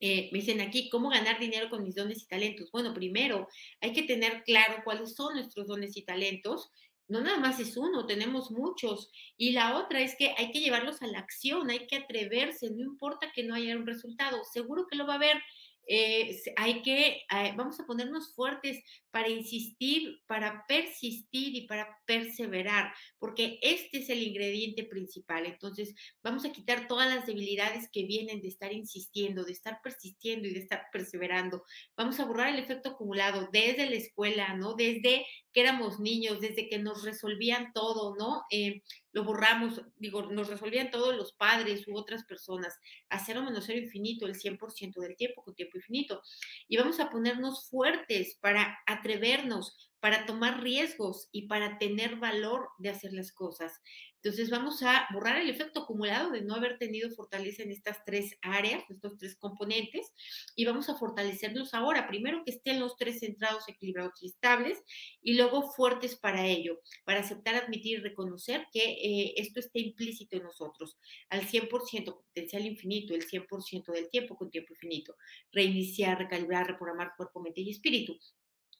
Eh, 0.00 0.30
me 0.32 0.38
dicen 0.38 0.60
aquí, 0.60 0.88
¿cómo 0.88 1.10
ganar 1.10 1.38
dinero 1.38 1.68
con 1.68 1.84
mis 1.84 1.94
dones 1.94 2.22
y 2.22 2.26
talentos? 2.26 2.70
Bueno, 2.72 2.94
primero 2.94 3.48
hay 3.80 3.92
que 3.92 4.02
tener 4.02 4.42
claro 4.44 4.82
cuáles 4.82 5.14
son 5.14 5.34
nuestros 5.34 5.66
dones 5.66 5.96
y 5.96 6.02
talentos. 6.02 6.70
No 7.06 7.20
nada 7.20 7.38
más 7.38 7.60
es 7.60 7.76
uno, 7.76 8.06
tenemos 8.06 8.50
muchos. 8.50 9.10
Y 9.36 9.52
la 9.52 9.76
otra 9.78 10.00
es 10.00 10.14
que 10.16 10.32
hay 10.38 10.52
que 10.52 10.60
llevarlos 10.60 11.02
a 11.02 11.06
la 11.06 11.18
acción, 11.18 11.68
hay 11.68 11.86
que 11.86 11.96
atreverse, 11.96 12.70
no 12.70 12.82
importa 12.82 13.32
que 13.34 13.42
no 13.42 13.54
haya 13.54 13.76
un 13.76 13.86
resultado, 13.86 14.42
seguro 14.44 14.86
que 14.88 14.96
lo 14.96 15.06
va 15.06 15.14
a 15.14 15.16
haber, 15.16 15.42
eh, 15.86 16.40
hay 16.56 16.82
que, 16.82 17.22
eh, 17.30 17.54
vamos 17.56 17.80
a 17.80 17.86
ponernos 17.86 18.34
fuertes 18.34 18.82
para 19.10 19.28
insistir, 19.28 20.20
para 20.26 20.64
persistir 20.68 21.56
y 21.56 21.66
para 21.66 21.98
perseverar, 22.06 22.92
porque 23.18 23.58
este 23.62 23.98
es 23.98 24.08
el 24.10 24.22
ingrediente 24.22 24.84
principal. 24.84 25.46
Entonces, 25.46 25.94
vamos 26.22 26.44
a 26.44 26.52
quitar 26.52 26.86
todas 26.86 27.12
las 27.12 27.26
debilidades 27.26 27.88
que 27.90 28.04
vienen 28.04 28.40
de 28.40 28.48
estar 28.48 28.72
insistiendo, 28.72 29.44
de 29.44 29.52
estar 29.52 29.80
persistiendo 29.82 30.46
y 30.46 30.54
de 30.54 30.60
estar 30.60 30.86
perseverando. 30.92 31.64
Vamos 31.96 32.20
a 32.20 32.24
borrar 32.24 32.54
el 32.54 32.60
efecto 32.60 32.90
acumulado 32.90 33.48
desde 33.52 33.90
la 33.90 33.96
escuela, 33.96 34.54
¿no? 34.54 34.74
Desde 34.74 35.26
que 35.52 35.60
éramos 35.60 35.98
niños, 35.98 36.40
desde 36.40 36.68
que 36.68 36.78
nos 36.78 37.02
resolvían 37.02 37.72
todo, 37.72 38.14
¿no? 38.16 38.44
Eh, 38.50 38.82
lo 39.12 39.24
borramos, 39.24 39.82
digo, 39.96 40.22
nos 40.30 40.48
resolvían 40.48 40.90
todos 40.90 41.16
los 41.16 41.32
padres 41.32 41.86
u 41.88 41.96
otras 41.96 42.24
personas, 42.24 42.78
a 43.08 43.18
cero 43.18 43.42
menos 43.42 43.64
cero 43.66 43.78
infinito, 43.78 44.26
el 44.26 44.34
100% 44.34 45.00
del 45.00 45.16
tiempo 45.16 45.42
con 45.42 45.54
tiempo 45.54 45.78
infinito. 45.78 46.22
Y 46.68 46.76
vamos 46.76 47.00
a 47.00 47.10
ponernos 47.10 47.68
fuertes 47.68 48.36
para 48.40 48.78
atrevernos, 48.86 49.89
para 50.00 50.26
tomar 50.26 50.62
riesgos 50.62 51.28
y 51.30 51.46
para 51.46 51.78
tener 51.78 52.16
valor 52.16 52.70
de 52.78 52.88
hacer 52.88 53.12
las 53.12 53.32
cosas. 53.32 53.80
Entonces 54.22 54.50
vamos 54.50 54.82
a 54.82 55.08
borrar 55.14 55.38
el 55.38 55.48
efecto 55.48 55.80
acumulado 55.80 56.30
de 56.30 56.42
no 56.42 56.54
haber 56.54 56.76
tenido 56.76 57.10
fortaleza 57.10 57.62
en 57.62 57.70
estas 57.70 58.04
tres 58.04 58.36
áreas, 58.42 58.84
estos 58.90 59.16
tres 59.16 59.36
componentes, 59.36 60.12
y 60.54 60.66
vamos 60.66 60.90
a 60.90 60.96
fortalecerlos 60.96 61.72
ahora. 61.72 62.06
Primero 62.06 62.42
que 62.44 62.50
estén 62.52 62.80
los 62.80 62.96
tres 62.96 63.20
centrados, 63.20 63.66
equilibrados 63.66 64.22
y 64.22 64.26
estables, 64.26 64.82
y 65.22 65.34
luego 65.34 65.72
fuertes 65.72 66.16
para 66.16 66.46
ello, 66.46 66.80
para 67.04 67.20
aceptar, 67.20 67.54
admitir 67.54 67.98
y 67.98 68.02
reconocer 68.02 68.66
que 68.72 68.92
eh, 68.92 69.34
esto 69.36 69.60
está 69.60 69.78
implícito 69.78 70.36
en 70.36 70.42
nosotros, 70.42 70.98
al 71.30 71.46
100% 71.46 72.04
con 72.04 72.22
potencial 72.22 72.66
infinito, 72.66 73.14
el 73.14 73.26
100% 73.26 73.90
del 73.92 74.10
tiempo 74.10 74.36
con 74.36 74.50
tiempo 74.50 74.74
infinito. 74.74 75.16
Reiniciar, 75.50 76.18
recalibrar, 76.18 76.66
reprogramar 76.66 77.12
cuerpo, 77.16 77.40
mente 77.40 77.62
y 77.62 77.70
espíritu 77.70 78.18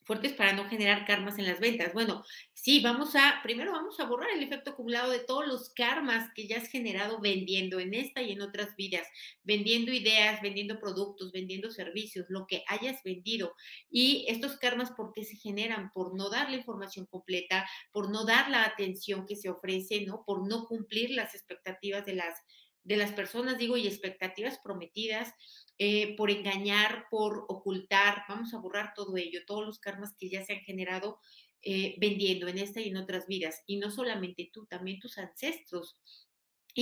fuertes 0.05 0.33
para 0.33 0.53
no 0.53 0.69
generar 0.69 1.07
karmas 1.07 1.39
en 1.39 1.47
las 1.47 1.61
ventas. 1.61 1.93
Bueno, 1.93 2.25
sí, 2.53 2.81
vamos 2.81 3.15
a, 3.15 3.41
primero 3.43 3.73
vamos 3.73 4.01
a 4.01 4.05
borrar 4.05 4.31
el 4.31 4.43
efecto 4.43 4.71
acumulado 4.71 5.11
de 5.13 5.21
todos 5.21 5.47
los 5.47 5.71
karmas 5.71 6.31
que 6.35 6.47
ya 6.47 6.59
has 6.59 6.69
generado 6.69 7.21
vendiendo 7.21 7.79
en 7.79 7.95
esta 7.95 8.23
y 8.23 8.33
en 8.33 8.43
otras 8.43 8.75
vidas, 8.77 9.07
vendiendo 9.45 9.93
ideas, 9.93 10.41
vendiendo 10.43 10.81
productos, 10.81 11.33
vendiendo 11.33 11.71
servicios, 11.71 12.27
lo 12.29 12.47
que 12.47 12.65
hayas 12.67 13.03
vendido. 13.03 13.55
Y 13.91 14.25
estos 14.29 14.57
karmas, 14.59 14.91
¿por 14.93 15.13
qué 15.13 15.25
se 15.25 15.37
generan? 15.37 15.91
Por 15.93 16.17
no 16.17 16.31
dar 16.31 16.51
la 16.51 16.57
información 16.57 17.07
completa, 17.07 17.69
por 17.93 18.11
no 18.11 18.25
dar 18.25 18.51
la 18.51 18.65
atención 18.65 19.27
que 19.27 19.37
se 19.37 19.51
ofrece, 19.51 20.05
¿no? 20.07 20.25
Por 20.25 20.49
no 20.49 20.67
cumplir 20.67 21.11
las 21.11 21.35
expectativas 21.35 22.05
de 22.07 22.15
las 22.15 22.35
de 22.83 22.97
las 22.97 23.13
personas, 23.13 23.59
digo, 23.59 23.77
y 23.77 23.87
expectativas 23.87 24.59
prometidas, 24.63 25.33
eh, 25.79 26.17
por 26.17 26.31
engañar, 26.31 27.07
por 27.11 27.45
ocultar, 27.49 28.25
vamos 28.29 28.53
a 28.55 28.59
borrar 28.59 28.93
todo 28.95 29.17
ello, 29.17 29.41
todos 29.47 29.65
los 29.65 29.79
karmas 29.79 30.15
que 30.19 30.29
ya 30.29 30.45
se 30.45 30.55
han 30.55 30.61
generado 30.61 31.19
eh, 31.63 31.97
vendiendo 31.99 32.49
en 32.49 32.59
esta 32.59 32.81
y 32.81 32.89
en 32.89 32.97
otras 32.97 33.27
vidas. 33.27 33.63
Y 33.67 33.79
no 33.79 33.91
solamente 33.91 34.51
tú, 34.53 34.67
también 34.67 34.99
tus 34.99 35.19
ancestros 35.19 35.99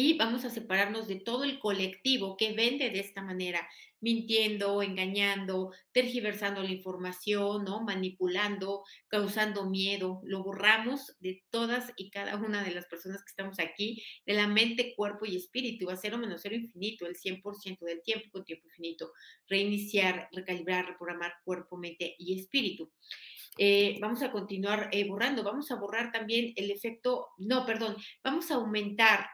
y 0.01 0.17
vamos 0.17 0.45
a 0.45 0.51
separarnos 0.51 1.09
de 1.09 1.17
todo 1.17 1.43
el 1.43 1.59
colectivo 1.59 2.37
que 2.37 2.53
vende 2.53 2.89
de 2.91 3.01
esta 3.01 3.21
manera, 3.21 3.69
mintiendo, 3.99 4.81
engañando, 4.81 5.73
tergiversando 5.91 6.63
la 6.63 6.71
información, 6.71 7.65
¿no? 7.65 7.81
manipulando, 7.81 8.85
causando 9.09 9.69
miedo. 9.69 10.21
Lo 10.23 10.45
borramos 10.45 11.17
de 11.19 11.43
todas 11.51 11.93
y 11.97 12.11
cada 12.11 12.37
una 12.37 12.63
de 12.63 12.71
las 12.71 12.87
personas 12.87 13.25
que 13.25 13.31
estamos 13.31 13.59
aquí, 13.59 14.01
de 14.25 14.35
la 14.35 14.47
mente, 14.47 14.95
cuerpo 14.95 15.27
y 15.27 15.35
espíritu, 15.35 15.91
a 15.91 15.97
cero 15.97 16.17
menos 16.17 16.43
cero 16.45 16.55
infinito, 16.55 17.05
el 17.05 17.17
100% 17.17 17.81
del 17.81 18.01
tiempo 18.01 18.29
con 18.31 18.45
tiempo 18.45 18.69
infinito. 18.69 19.11
Reiniciar, 19.49 20.29
recalibrar, 20.31 20.87
reprogramar 20.87 21.33
cuerpo, 21.45 21.77
mente 21.77 22.15
y 22.21 22.39
espíritu. 22.39 22.93
Eh, 23.61 23.99
vamos 24.01 24.23
a 24.23 24.31
continuar 24.31 24.91
eh, 24.93 25.09
borrando, 25.09 25.43
vamos 25.43 25.73
a 25.73 25.75
borrar 25.75 26.13
también 26.13 26.53
el 26.55 26.71
efecto, 26.71 27.31
no, 27.39 27.67
perdón, 27.67 27.97
vamos 28.23 28.53
a 28.53 28.55
aumentar 28.55 29.27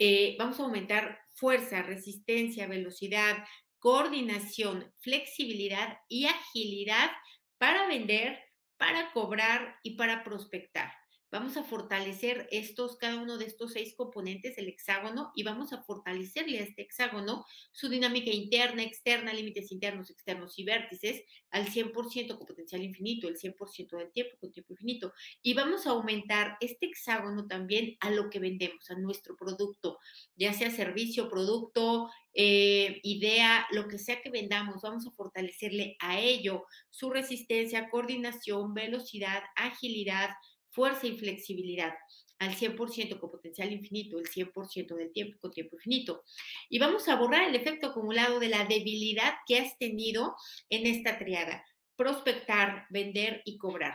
eh, 0.00 0.34
vamos 0.38 0.58
a 0.58 0.62
aumentar 0.62 1.20
fuerza, 1.34 1.82
resistencia, 1.82 2.66
velocidad, 2.66 3.44
coordinación, 3.78 4.92
flexibilidad 4.98 5.98
y 6.08 6.24
agilidad 6.24 7.10
para 7.58 7.86
vender, 7.86 8.38
para 8.78 9.12
cobrar 9.12 9.76
y 9.82 9.96
para 9.96 10.24
prospectar. 10.24 10.90
Vamos 11.32 11.56
a 11.56 11.62
fortalecer 11.62 12.48
estos, 12.50 12.96
cada 12.96 13.22
uno 13.22 13.38
de 13.38 13.44
estos 13.44 13.72
seis 13.74 13.94
componentes 13.94 14.56
del 14.56 14.68
hexágono 14.68 15.30
y 15.36 15.44
vamos 15.44 15.72
a 15.72 15.80
fortalecerle 15.82 16.58
a 16.58 16.62
este 16.62 16.82
hexágono 16.82 17.44
su 17.70 17.88
dinámica 17.88 18.32
interna, 18.32 18.82
externa, 18.82 19.32
límites 19.32 19.70
internos, 19.70 20.10
externos 20.10 20.58
y 20.58 20.64
vértices 20.64 21.22
al 21.52 21.66
100% 21.66 22.36
con 22.36 22.46
potencial 22.46 22.82
infinito, 22.82 23.28
el 23.28 23.38
100% 23.38 23.96
del 23.96 24.10
tiempo 24.10 24.38
con 24.40 24.50
tiempo 24.50 24.72
infinito. 24.72 25.12
Y 25.40 25.54
vamos 25.54 25.86
a 25.86 25.90
aumentar 25.90 26.56
este 26.60 26.86
hexágono 26.86 27.46
también 27.46 27.96
a 28.00 28.10
lo 28.10 28.28
que 28.28 28.40
vendemos, 28.40 28.90
a 28.90 28.96
nuestro 28.96 29.36
producto, 29.36 29.98
ya 30.34 30.52
sea 30.52 30.72
servicio, 30.72 31.30
producto, 31.30 32.10
eh, 32.34 33.00
idea, 33.04 33.68
lo 33.70 33.86
que 33.86 33.98
sea 33.98 34.20
que 34.20 34.30
vendamos, 34.30 34.82
vamos 34.82 35.06
a 35.06 35.12
fortalecerle 35.12 35.96
a 36.00 36.18
ello 36.18 36.64
su 36.88 37.08
resistencia, 37.10 37.88
coordinación, 37.88 38.74
velocidad, 38.74 39.42
agilidad, 39.54 40.30
fuerza 40.70 41.06
y 41.06 41.16
flexibilidad 41.16 41.92
al 42.38 42.56
100% 42.56 43.20
con 43.20 43.30
potencial 43.30 43.70
infinito, 43.70 44.18
el 44.18 44.26
100% 44.26 44.96
del 44.96 45.12
tiempo 45.12 45.38
con 45.40 45.50
tiempo 45.50 45.76
infinito. 45.76 46.24
Y 46.70 46.78
vamos 46.78 47.06
a 47.08 47.16
borrar 47.16 47.48
el 47.48 47.54
efecto 47.54 47.88
acumulado 47.88 48.40
de 48.40 48.48
la 48.48 48.64
debilidad 48.64 49.34
que 49.46 49.58
has 49.58 49.76
tenido 49.78 50.34
en 50.70 50.86
esta 50.86 51.18
triada, 51.18 51.64
prospectar, 51.96 52.86
vender 52.88 53.42
y 53.44 53.58
cobrar. 53.58 53.94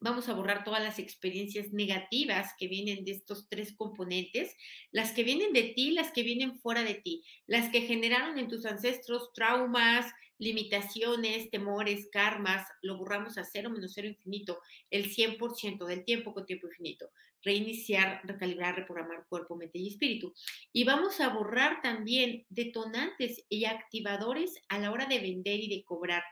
Vamos 0.00 0.28
a 0.28 0.34
borrar 0.34 0.64
todas 0.64 0.82
las 0.82 0.98
experiencias 0.98 1.72
negativas 1.72 2.52
que 2.56 2.68
vienen 2.68 3.04
de 3.04 3.12
estos 3.12 3.48
tres 3.48 3.74
componentes, 3.76 4.54
las 4.92 5.12
que 5.12 5.24
vienen 5.24 5.52
de 5.52 5.74
ti, 5.74 5.90
las 5.90 6.12
que 6.12 6.22
vienen 6.22 6.58
fuera 6.60 6.84
de 6.84 6.94
ti, 6.94 7.24
las 7.46 7.68
que 7.70 7.82
generaron 7.82 8.38
en 8.38 8.48
tus 8.48 8.64
ancestros 8.64 9.32
traumas, 9.34 10.06
limitaciones, 10.38 11.50
temores, 11.50 12.08
karmas, 12.10 12.66
lo 12.82 12.96
borramos 12.96 13.38
a 13.38 13.44
cero 13.44 13.70
menos 13.70 13.92
cero 13.94 14.08
infinito, 14.08 14.60
el 14.90 15.10
100% 15.10 15.84
del 15.84 16.04
tiempo 16.04 16.32
con 16.32 16.46
tiempo 16.46 16.68
infinito. 16.68 17.10
Reiniciar, 17.42 18.20
recalibrar, 18.24 18.76
reprogramar 18.76 19.26
cuerpo, 19.28 19.56
mente 19.56 19.78
y 19.78 19.88
espíritu. 19.88 20.34
Y 20.72 20.84
vamos 20.84 21.20
a 21.20 21.28
borrar 21.28 21.82
también 21.82 22.46
detonantes 22.48 23.44
y 23.48 23.64
activadores 23.64 24.54
a 24.68 24.78
la 24.78 24.90
hora 24.90 25.06
de 25.06 25.20
vender 25.20 25.60
y 25.60 25.68
de 25.68 25.84
cobrar. 25.84 26.22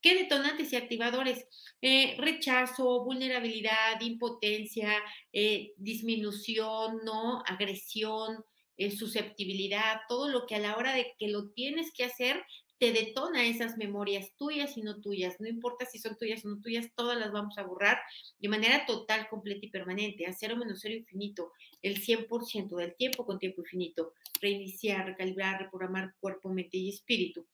¿Qué 0.00 0.14
detonantes 0.14 0.72
y 0.72 0.76
activadores? 0.76 1.46
Eh, 1.82 2.16
rechazo, 2.18 3.04
vulnerabilidad, 3.04 4.00
impotencia, 4.00 4.92
eh, 5.32 5.72
disminución, 5.76 7.00
¿no? 7.04 7.42
agresión, 7.46 8.44
eh, 8.76 8.92
susceptibilidad, 8.92 10.02
todo 10.08 10.28
lo 10.28 10.46
que 10.46 10.54
a 10.54 10.60
la 10.60 10.76
hora 10.76 10.94
de 10.94 11.12
que 11.18 11.26
lo 11.28 11.50
tienes 11.50 11.92
que 11.92 12.04
hacer 12.04 12.44
te 12.78 12.92
detona 12.92 13.46
esas 13.46 13.76
memorias 13.76 14.32
tuyas 14.36 14.76
y 14.76 14.82
no 14.82 15.00
tuyas. 15.00 15.40
No 15.40 15.48
importa 15.48 15.84
si 15.84 15.98
son 15.98 16.16
tuyas 16.16 16.44
o 16.44 16.48
no 16.48 16.60
tuyas, 16.60 16.90
todas 16.94 17.18
las 17.18 17.32
vamos 17.32 17.58
a 17.58 17.64
borrar 17.64 18.00
de 18.38 18.48
manera 18.48 18.86
total, 18.86 19.28
completa 19.28 19.66
y 19.66 19.70
permanente, 19.70 20.26
a 20.26 20.32
cero 20.32 20.56
menos 20.56 20.80
cero 20.80 20.94
infinito, 20.94 21.52
el 21.82 22.00
100% 22.00 22.76
del 22.76 22.94
tiempo 22.94 23.26
con 23.26 23.38
tiempo 23.38 23.62
infinito. 23.62 24.14
Reiniciar, 24.40 25.06
recalibrar, 25.06 25.60
reprogramar 25.60 26.14
cuerpo, 26.20 26.48
mente 26.50 26.76
y 26.76 26.90
espíritu. 26.90 27.46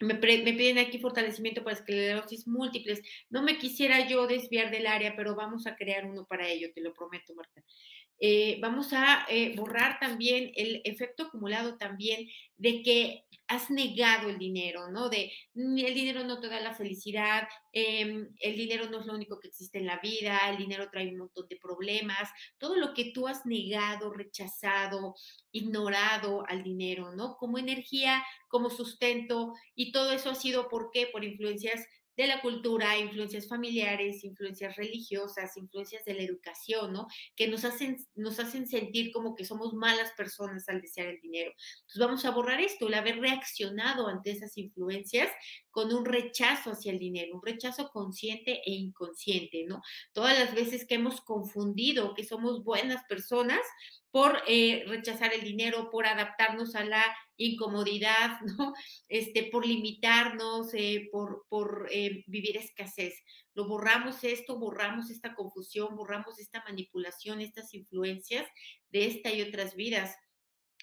Me, 0.00 0.14
piden 0.14 0.78
aquí 0.78 0.98
fortalecimiento 0.98 1.64
para 1.64 1.76
esclerosis 1.76 2.46
múltiples. 2.46 3.02
No 3.30 3.42
me 3.42 3.58
quisiera 3.58 4.06
yo 4.08 4.26
desviar 4.28 4.70
del 4.70 4.86
área, 4.86 5.16
pero 5.16 5.34
vamos 5.34 5.66
a 5.66 5.74
crear 5.74 6.06
uno 6.06 6.24
para 6.24 6.48
ello, 6.48 6.72
te 6.72 6.80
lo 6.80 6.94
prometo, 6.94 7.34
Marta. 7.34 7.64
Eh, 8.20 8.58
vamos 8.60 8.92
a 8.92 9.26
eh, 9.28 9.54
borrar 9.56 9.98
también 10.00 10.50
el 10.56 10.80
efecto 10.84 11.24
acumulado 11.24 11.76
también 11.76 12.28
de 12.56 12.82
que 12.82 13.24
has 13.48 13.70
negado 13.70 14.28
el 14.28 14.38
dinero, 14.38 14.90
¿no? 14.90 15.08
De 15.08 15.32
el 15.54 15.94
dinero 15.94 16.22
no 16.24 16.38
te 16.38 16.48
da 16.48 16.60
la 16.60 16.74
felicidad, 16.74 17.48
em, 17.72 18.28
el 18.40 18.56
dinero 18.56 18.90
no 18.90 19.00
es 19.00 19.06
lo 19.06 19.14
único 19.14 19.40
que 19.40 19.48
existe 19.48 19.78
en 19.78 19.86
la 19.86 19.98
vida, 20.00 20.38
el 20.50 20.58
dinero 20.58 20.88
trae 20.90 21.08
un 21.08 21.18
montón 21.18 21.48
de 21.48 21.56
problemas, 21.56 22.28
todo 22.58 22.76
lo 22.76 22.92
que 22.92 23.10
tú 23.12 23.26
has 23.26 23.46
negado, 23.46 24.12
rechazado, 24.12 25.14
ignorado 25.50 26.44
al 26.46 26.62
dinero, 26.62 27.14
¿no? 27.14 27.36
Como 27.36 27.58
energía, 27.58 28.22
como 28.48 28.68
sustento, 28.68 29.54
y 29.74 29.92
todo 29.92 30.12
eso 30.12 30.30
ha 30.30 30.34
sido, 30.34 30.68
¿por 30.68 30.90
qué? 30.92 31.06
Por 31.06 31.24
influencias 31.24 31.86
de 32.18 32.26
la 32.26 32.40
cultura, 32.42 32.98
influencias 32.98 33.46
familiares, 33.46 34.24
influencias 34.24 34.74
religiosas, 34.74 35.56
influencias 35.56 36.04
de 36.04 36.14
la 36.14 36.22
educación, 36.22 36.92
¿no? 36.92 37.06
Que 37.36 37.46
nos 37.46 37.64
hacen, 37.64 37.96
nos 38.16 38.40
hacen 38.40 38.66
sentir 38.66 39.12
como 39.12 39.36
que 39.36 39.44
somos 39.44 39.72
malas 39.72 40.10
personas 40.16 40.68
al 40.68 40.80
desear 40.80 41.06
el 41.06 41.20
dinero. 41.20 41.52
Entonces 41.52 42.00
vamos 42.00 42.24
a 42.24 42.32
borrar 42.32 42.60
esto, 42.60 42.88
el 42.88 42.94
haber 42.94 43.20
reaccionado 43.20 44.08
ante 44.08 44.32
esas 44.32 44.58
influencias 44.58 45.30
con 45.70 45.94
un 45.94 46.04
rechazo 46.04 46.72
hacia 46.72 46.90
el 46.90 46.98
dinero, 46.98 47.36
un 47.36 47.46
rechazo 47.46 47.88
consciente 47.90 48.62
e 48.66 48.72
inconsciente, 48.72 49.64
¿no? 49.68 49.80
Todas 50.12 50.36
las 50.36 50.52
veces 50.56 50.86
que 50.88 50.96
hemos 50.96 51.20
confundido 51.20 52.14
que 52.14 52.24
somos 52.24 52.64
buenas 52.64 53.04
personas 53.04 53.60
por 54.10 54.42
eh, 54.46 54.84
rechazar 54.86 55.34
el 55.34 55.42
dinero, 55.42 55.90
por 55.90 56.06
adaptarnos 56.06 56.74
a 56.74 56.84
la 56.84 57.04
incomodidad, 57.36 58.40
¿no? 58.58 58.74
Este, 59.08 59.44
por 59.44 59.66
limitarnos, 59.66 60.72
eh, 60.74 61.08
por, 61.12 61.46
por 61.48 61.88
eh, 61.90 62.24
vivir 62.26 62.56
escasez. 62.56 63.14
Lo 63.54 63.66
borramos 63.66 64.24
esto, 64.24 64.58
borramos 64.58 65.10
esta 65.10 65.34
confusión, 65.34 65.96
borramos 65.96 66.38
esta 66.38 66.62
manipulación, 66.64 67.40
estas 67.40 67.74
influencias 67.74 68.46
de 68.90 69.06
esta 69.06 69.32
y 69.32 69.42
otras 69.42 69.74
vidas. 69.74 70.16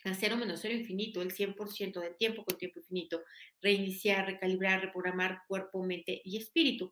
A 0.04 0.14
cero 0.14 0.38
menos 0.38 0.60
cero 0.62 0.76
infinito, 0.76 1.24
el 1.24 1.34
100% 1.34 2.00
del 2.00 2.16
tiempo 2.16 2.46
con 2.46 2.58
tiempo 2.60 2.80
infinito. 2.80 3.24
Reiniciar, 3.60 4.28
recalibrar, 4.28 4.82
reprogramar 4.82 5.40
cuerpo, 5.48 5.82
mente 5.84 6.22
y 6.24 6.38
espíritu. 6.38 6.92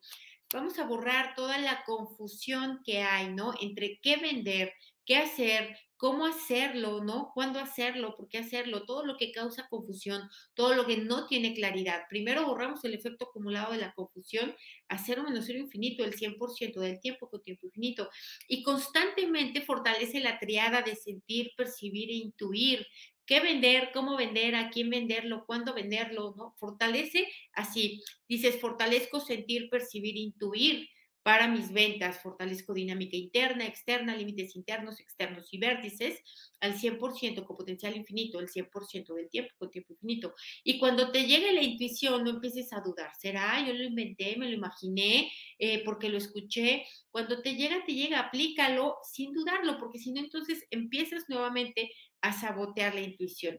Vamos 0.52 0.78
a 0.78 0.84
borrar 0.84 1.34
toda 1.34 1.58
la 1.58 1.84
confusión 1.84 2.80
que 2.84 3.02
hay, 3.02 3.32
¿no? 3.32 3.54
Entre 3.60 4.00
qué 4.02 4.16
vender, 4.16 4.72
qué 5.04 5.16
hacer, 5.16 5.76
cómo 6.04 6.26
hacerlo, 6.26 7.02
¿no? 7.02 7.30
¿Cuándo 7.32 7.58
hacerlo? 7.58 8.14
¿Por 8.14 8.28
qué 8.28 8.36
hacerlo? 8.36 8.84
Todo 8.84 9.06
lo 9.06 9.16
que 9.16 9.32
causa 9.32 9.68
confusión, 9.70 10.20
todo 10.52 10.74
lo 10.74 10.84
que 10.84 10.98
no 10.98 11.26
tiene 11.26 11.54
claridad. 11.54 12.02
Primero 12.10 12.44
borramos 12.44 12.84
el 12.84 12.92
efecto 12.92 13.24
acumulado 13.24 13.72
de 13.72 13.78
la 13.78 13.94
confusión 13.94 14.54
a 14.88 14.98
cero 14.98 15.24
menos 15.26 15.46
cero 15.46 15.60
infinito, 15.60 16.04
el 16.04 16.12
100% 16.12 16.74
del 16.74 17.00
tiempo 17.00 17.30
con 17.30 17.40
tiempo 17.40 17.64
infinito. 17.68 18.10
Y 18.48 18.62
constantemente 18.62 19.62
fortalece 19.62 20.20
la 20.20 20.38
triada 20.38 20.82
de 20.82 20.94
sentir, 20.94 21.52
percibir 21.56 22.10
e 22.10 22.16
intuir. 22.16 22.86
¿Qué 23.24 23.40
vender? 23.40 23.88
¿Cómo 23.94 24.18
vender? 24.18 24.56
¿A 24.56 24.68
quién 24.68 24.90
venderlo? 24.90 25.46
¿Cuándo 25.46 25.72
venderlo? 25.72 26.34
¿No? 26.36 26.54
Fortalece 26.58 27.26
así. 27.54 28.02
Dices, 28.28 28.60
fortalezco 28.60 29.20
sentir, 29.20 29.70
percibir, 29.70 30.18
intuir 30.18 30.86
para 31.24 31.48
mis 31.48 31.72
ventas, 31.72 32.20
fortalezco 32.20 32.74
dinámica 32.74 33.16
interna, 33.16 33.66
externa, 33.66 34.14
límites 34.14 34.54
internos, 34.56 35.00
externos 35.00 35.48
y 35.54 35.58
vértices 35.58 36.22
al 36.60 36.74
100% 36.74 37.46
con 37.46 37.56
potencial 37.56 37.96
infinito, 37.96 38.40
el 38.40 38.48
100% 38.48 39.14
del 39.14 39.30
tiempo 39.30 39.54
con 39.56 39.70
tiempo 39.70 39.94
infinito. 39.94 40.34
Y 40.62 40.78
cuando 40.78 41.10
te 41.10 41.24
llegue 41.24 41.54
la 41.54 41.62
intuición, 41.62 42.24
no 42.24 42.30
empieces 42.30 42.74
a 42.74 42.82
dudar, 42.82 43.10
¿será? 43.18 43.66
Yo 43.66 43.72
lo 43.72 43.84
inventé, 43.84 44.36
me 44.36 44.50
lo 44.50 44.54
imaginé, 44.54 45.32
eh, 45.58 45.82
porque 45.82 46.10
lo 46.10 46.18
escuché. 46.18 46.84
Cuando 47.10 47.40
te 47.40 47.54
llega, 47.54 47.82
te 47.86 47.94
llega, 47.94 48.20
aplícalo 48.20 48.98
sin 49.10 49.32
dudarlo, 49.32 49.78
porque 49.78 49.98
si 49.98 50.12
no, 50.12 50.20
entonces 50.20 50.66
empiezas 50.68 51.24
nuevamente 51.28 51.90
a 52.20 52.38
sabotear 52.38 52.94
la 52.94 53.00
intuición. 53.00 53.58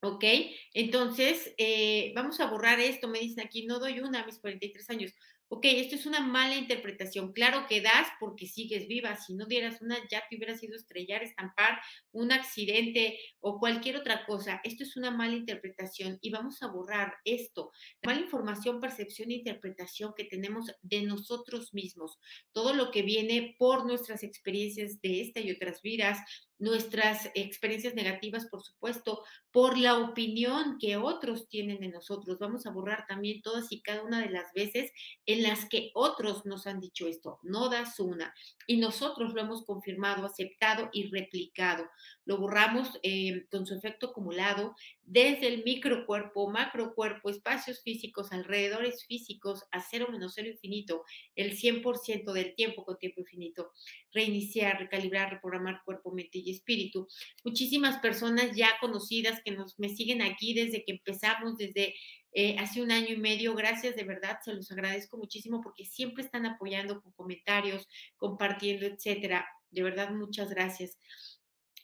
¿Ok? 0.00 0.24
Entonces, 0.72 1.52
eh, 1.58 2.12
vamos 2.14 2.40
a 2.40 2.46
borrar 2.46 2.80
esto. 2.80 3.08
Me 3.08 3.18
dicen 3.18 3.44
aquí, 3.44 3.66
no 3.66 3.78
doy 3.78 4.00
una 4.00 4.22
a 4.22 4.26
mis 4.26 4.38
43 4.38 4.88
años 4.90 5.12
ok, 5.48 5.64
esto 5.64 5.94
es 5.94 6.06
una 6.06 6.20
mala 6.20 6.56
interpretación. 6.56 7.32
Claro 7.32 7.66
que 7.68 7.80
das 7.80 8.08
porque 8.20 8.46
sigues 8.46 8.86
viva. 8.86 9.16
Si 9.16 9.34
no 9.34 9.46
dieras 9.46 9.80
una, 9.80 9.96
ya 10.10 10.22
te 10.28 10.36
hubiera 10.36 10.56
sido 10.56 10.76
estrellar, 10.76 11.22
estampar, 11.22 11.80
un 12.12 12.32
accidente 12.32 13.18
o 13.40 13.58
cualquier 13.58 13.96
otra 13.96 14.26
cosa. 14.26 14.60
Esto 14.64 14.84
es 14.84 14.96
una 14.96 15.10
mala 15.10 15.36
interpretación 15.36 16.18
y 16.20 16.30
vamos 16.30 16.62
a 16.62 16.68
borrar 16.68 17.14
esto. 17.24 17.72
La 18.02 18.12
mala 18.12 18.24
información, 18.24 18.80
percepción 18.80 19.30
e 19.30 19.36
interpretación 19.36 20.12
que 20.16 20.24
tenemos 20.24 20.70
de 20.82 21.02
nosotros 21.02 21.72
mismos. 21.72 22.18
Todo 22.52 22.74
lo 22.74 22.90
que 22.90 23.02
viene 23.02 23.56
por 23.58 23.86
nuestras 23.86 24.22
experiencias 24.22 25.00
de 25.00 25.22
esta 25.22 25.40
y 25.40 25.50
otras 25.50 25.80
vidas, 25.82 26.18
nuestras 26.58 27.30
experiencias 27.34 27.94
negativas, 27.94 28.46
por 28.46 28.62
supuesto, 28.62 29.22
por 29.52 29.78
la 29.78 29.98
opinión 29.98 30.76
que 30.78 30.96
otros 30.96 31.48
tienen 31.48 31.80
de 31.80 31.88
nosotros. 31.88 32.38
Vamos 32.38 32.66
a 32.66 32.70
borrar 32.70 33.06
también 33.06 33.42
todas 33.42 33.70
y 33.70 33.80
cada 33.80 34.02
una 34.02 34.20
de 34.20 34.30
las 34.30 34.52
veces 34.52 34.90
en 35.38 35.44
las 35.44 35.68
que 35.68 35.92
otros 35.94 36.44
nos 36.44 36.66
han 36.66 36.80
dicho 36.80 37.06
esto. 37.06 37.38
No 37.42 37.68
das 37.68 38.00
una. 38.00 38.34
Y 38.66 38.78
nosotros 38.78 39.34
lo 39.34 39.40
hemos 39.40 39.64
confirmado, 39.64 40.26
aceptado 40.26 40.90
y 40.92 41.08
replicado. 41.10 41.88
Lo 42.24 42.38
borramos 42.38 42.98
eh, 43.02 43.46
con 43.50 43.64
su 43.64 43.74
efecto 43.74 44.08
acumulado 44.08 44.74
desde 45.02 45.46
el 45.46 45.64
microcuerpo, 45.64 46.50
macrocuerpo, 46.50 47.30
espacios 47.30 47.82
físicos, 47.82 48.32
alrededores 48.32 49.06
físicos, 49.06 49.64
a 49.70 49.80
cero 49.80 50.08
menos 50.10 50.32
cero 50.34 50.48
infinito, 50.48 51.04
el 51.36 51.56
100% 51.56 52.32
del 52.32 52.54
tiempo 52.54 52.84
con 52.84 52.98
tiempo 52.98 53.20
infinito. 53.20 53.70
Reiniciar, 54.12 54.78
recalibrar, 54.78 55.32
reprogramar 55.32 55.82
cuerpo, 55.84 56.12
mente 56.12 56.38
y 56.38 56.50
espíritu. 56.50 57.06
Muchísimas 57.44 58.00
personas 58.00 58.56
ya 58.56 58.72
conocidas 58.80 59.40
que 59.44 59.52
nos 59.52 59.78
me 59.78 59.88
siguen 59.88 60.20
aquí 60.20 60.52
desde 60.52 60.84
que 60.84 60.92
empezamos, 60.92 61.56
desde 61.56 61.94
eh, 62.32 62.56
hace 62.58 62.82
un 62.82 62.90
año 62.90 63.08
y 63.08 63.16
medio. 63.16 63.54
Gracias, 63.54 63.96
de 63.96 64.04
verdad, 64.04 64.38
se 64.44 64.54
los 64.54 64.70
agradezco 64.70 65.16
muchísimo 65.16 65.60
porque 65.60 65.84
siempre 65.84 66.24
están 66.24 66.46
apoyando 66.46 67.00
con 67.00 67.12
comentarios, 67.12 67.88
compartiendo, 68.16 68.86
etcétera. 68.86 69.46
De 69.70 69.82
verdad, 69.82 70.10
muchas 70.10 70.50
gracias. 70.50 70.98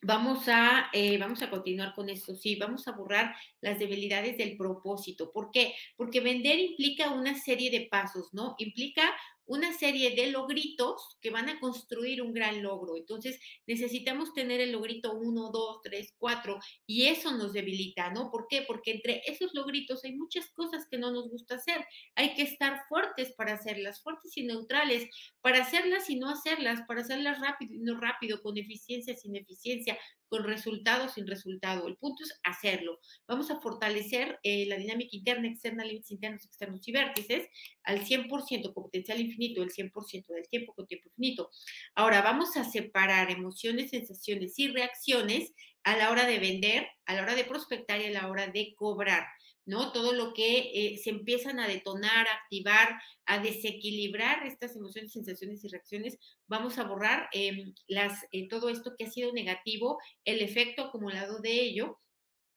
Vamos 0.06 0.48
a, 0.48 0.90
eh, 0.92 1.16
vamos 1.16 1.40
a 1.40 1.48
continuar 1.48 1.94
con 1.94 2.10
esto, 2.10 2.34
sí, 2.34 2.56
vamos 2.56 2.86
a 2.86 2.92
borrar 2.92 3.34
las 3.62 3.78
debilidades 3.78 4.36
del 4.36 4.54
propósito. 4.58 5.32
¿Por 5.32 5.50
qué? 5.50 5.74
Porque 5.96 6.20
vender 6.20 6.58
implica 6.58 7.10
una 7.10 7.34
serie 7.40 7.70
de 7.70 7.88
pasos, 7.90 8.28
¿no? 8.34 8.54
Implica 8.58 9.02
una 9.46 9.72
serie 9.76 10.14
de 10.14 10.30
logritos 10.30 11.18
que 11.20 11.30
van 11.30 11.48
a 11.48 11.60
construir 11.60 12.22
un 12.22 12.32
gran 12.32 12.62
logro. 12.62 12.96
Entonces, 12.96 13.38
necesitamos 13.66 14.32
tener 14.32 14.60
el 14.60 14.72
logrito 14.72 15.14
1, 15.14 15.50
2, 15.52 15.80
3, 15.82 16.14
4 16.18 16.58
y 16.86 17.06
eso 17.06 17.32
nos 17.36 17.52
debilita, 17.52 18.10
¿no? 18.10 18.30
¿Por 18.30 18.46
qué? 18.48 18.62
Porque 18.66 18.92
entre 18.92 19.22
esos 19.26 19.54
logritos 19.54 20.04
hay 20.04 20.14
muchas 20.14 20.50
cosas 20.52 20.86
que 20.90 20.98
no 20.98 21.10
nos 21.10 21.28
gusta 21.28 21.56
hacer. 21.56 21.84
Hay 22.14 22.34
que 22.34 22.42
estar 22.42 22.82
fuertes 22.88 23.34
para 23.34 23.54
hacerlas, 23.54 24.02
fuertes 24.02 24.36
y 24.36 24.44
neutrales, 24.44 25.08
para 25.40 25.62
hacerlas 25.62 26.08
y 26.10 26.16
no 26.16 26.28
hacerlas, 26.28 26.80
para 26.86 27.02
hacerlas 27.02 27.40
rápido 27.40 27.74
y 27.74 27.80
no 27.80 27.98
rápido, 28.00 28.42
con 28.42 28.56
eficiencia 28.56 29.14
sin 29.16 29.36
eficiencia, 29.36 29.98
con 30.28 30.44
resultado 30.44 31.08
sin 31.08 31.26
resultado. 31.26 31.86
El 31.86 31.96
punto 31.96 32.24
es 32.24 32.38
hacerlo. 32.42 33.00
Vamos 33.26 33.50
a 33.50 33.60
fortalecer 33.60 34.38
eh, 34.42 34.66
la 34.66 34.76
dinámica 34.76 35.16
interna, 35.16 35.48
externa, 35.48 35.84
límites 35.84 36.10
internos, 36.10 36.44
externos 36.44 36.86
y 36.86 36.92
vértices 36.92 37.48
al 37.82 38.04
100% 38.04 38.72
con 38.72 38.84
potencial 38.84 39.20
infinito, 39.20 39.62
el 39.62 39.70
100% 39.70 40.26
del 40.26 40.48
tiempo 40.48 40.74
con 40.74 40.86
tiempo 40.86 41.08
infinito. 41.08 41.50
Ahora 41.94 42.22
vamos 42.22 42.56
a 42.56 42.64
separar 42.64 43.30
emociones, 43.30 43.90
sensaciones 43.90 44.58
y 44.58 44.68
reacciones 44.68 45.52
a 45.84 45.96
la 45.96 46.10
hora 46.10 46.26
de 46.26 46.38
vender, 46.38 46.88
a 47.06 47.14
la 47.14 47.22
hora 47.22 47.34
de 47.34 47.44
prospectar 47.44 48.00
y 48.00 48.06
a 48.06 48.10
la 48.10 48.28
hora 48.28 48.48
de 48.48 48.74
cobrar. 48.74 49.26
¿no? 49.66 49.92
Todo 49.92 50.12
lo 50.12 50.34
que 50.34 50.70
eh, 50.74 50.98
se 50.98 51.10
empiezan 51.10 51.58
a 51.58 51.68
detonar, 51.68 52.26
a 52.26 52.34
activar, 52.34 53.00
a 53.26 53.38
desequilibrar 53.38 54.46
estas 54.46 54.76
emociones, 54.76 55.12
sensaciones 55.12 55.64
y 55.64 55.68
reacciones, 55.68 56.18
vamos 56.46 56.78
a 56.78 56.84
borrar 56.84 57.28
em, 57.32 57.72
las, 57.86 58.26
eh, 58.32 58.48
todo 58.48 58.68
esto 58.68 58.94
que 58.96 59.04
ha 59.04 59.10
sido 59.10 59.32
negativo, 59.32 59.98
el 60.24 60.42
efecto 60.42 60.82
acumulado 60.82 61.40
de 61.40 61.52
ello 61.62 61.98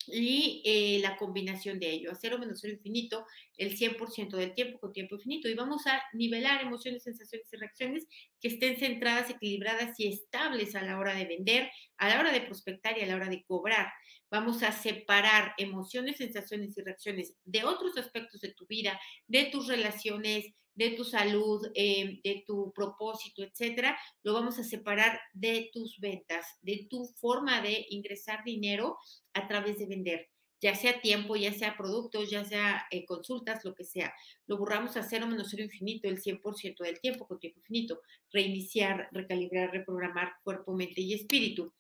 y 0.08 0.62
eh, 0.66 1.00
la 1.02 1.18
combinación 1.18 1.80
de 1.80 1.92
ello, 1.92 2.12
a 2.12 2.16
cero 2.16 2.38
menos 2.40 2.60
cero 2.62 2.74
infinito, 2.74 3.26
el 3.58 3.78
100% 3.78 4.38
del 4.38 4.54
tiempo 4.54 4.80
con 4.80 4.94
tiempo 4.94 5.16
infinito. 5.16 5.50
Y 5.50 5.56
vamos 5.56 5.86
a 5.88 6.02
nivelar 6.14 6.62
emociones, 6.62 7.04
sensaciones 7.04 7.48
y 7.52 7.58
reacciones 7.58 8.08
que 8.40 8.50
estén 8.50 8.78
centradas, 8.78 9.30
equilibradas 9.30 10.00
y 10.00 10.08
estables 10.08 10.76
a 10.76 10.84
la 10.84 10.98
hora 11.00 11.14
de 11.14 11.26
vender, 11.26 11.70
a 11.98 12.10
la 12.10 12.20
hora 12.20 12.32
de 12.32 12.42
prospectar 12.42 12.98
y 12.98 13.02
a 13.02 13.08
la 13.08 13.16
hora 13.16 13.30
de 13.30 13.44
cobrar. 13.44 13.88
Vamos 14.30 14.64
a 14.64 14.72
separar 14.72 15.54
emociones, 15.58 16.18
sensaciones 16.18 16.78
y 16.78 16.82
reacciones 16.82 17.34
de 17.46 17.64
otros 17.64 17.98
aspectos 17.98 18.42
de 18.42 18.54
tu 18.54 18.66
vida, 18.68 19.00
de 19.28 19.46
tus 19.46 19.68
relaciones, 19.68 20.54
de 20.78 20.92
tu 20.92 21.04
salud, 21.04 21.66
eh, 21.74 22.20
de 22.24 22.44
tu 22.46 22.72
propósito, 22.72 23.42
etcétera, 23.42 23.98
lo 24.24 24.34
vamos 24.34 24.60
a 24.60 24.64
separar 24.64 25.20
de 25.34 25.72
tus 25.74 26.00
ventas, 26.00 26.46
de 26.62 26.88
tu 26.90 27.06
forma 27.20 27.62
de 27.62 27.88
ingresar 27.90 28.44
dinero 28.44 28.98
a 29.34 29.48
través 29.48 29.80
de 29.80 29.88
vender, 29.88 30.30
ya 30.62 30.76
sea 30.76 31.02
tiempo, 31.02 31.36
ya 31.36 31.52
sea 31.52 31.78
productos, 31.78 32.30
ya 32.30 32.44
sea 32.44 32.86
eh, 32.92 33.06
consultas, 33.06 33.64
lo 33.64 33.74
que 33.74 33.84
sea. 33.84 34.14
Lo 34.46 34.58
borramos 34.58 34.98
a 34.98 35.04
cero 35.04 35.28
menos 35.28 35.50
cero 35.50 35.64
infinito, 35.64 36.08
el 36.08 36.22
100% 36.22 36.84
del 36.84 37.00
tiempo 37.00 37.28
con 37.28 37.40
tiempo 37.40 37.60
infinito. 37.60 38.02
Reiniciar, 38.32 39.08
recalibrar, 39.12 39.72
reprogramar 39.72 40.34
cuerpo, 40.44 40.74
mente 40.74 41.02
y 41.02 41.14
espíritu. 41.14 41.74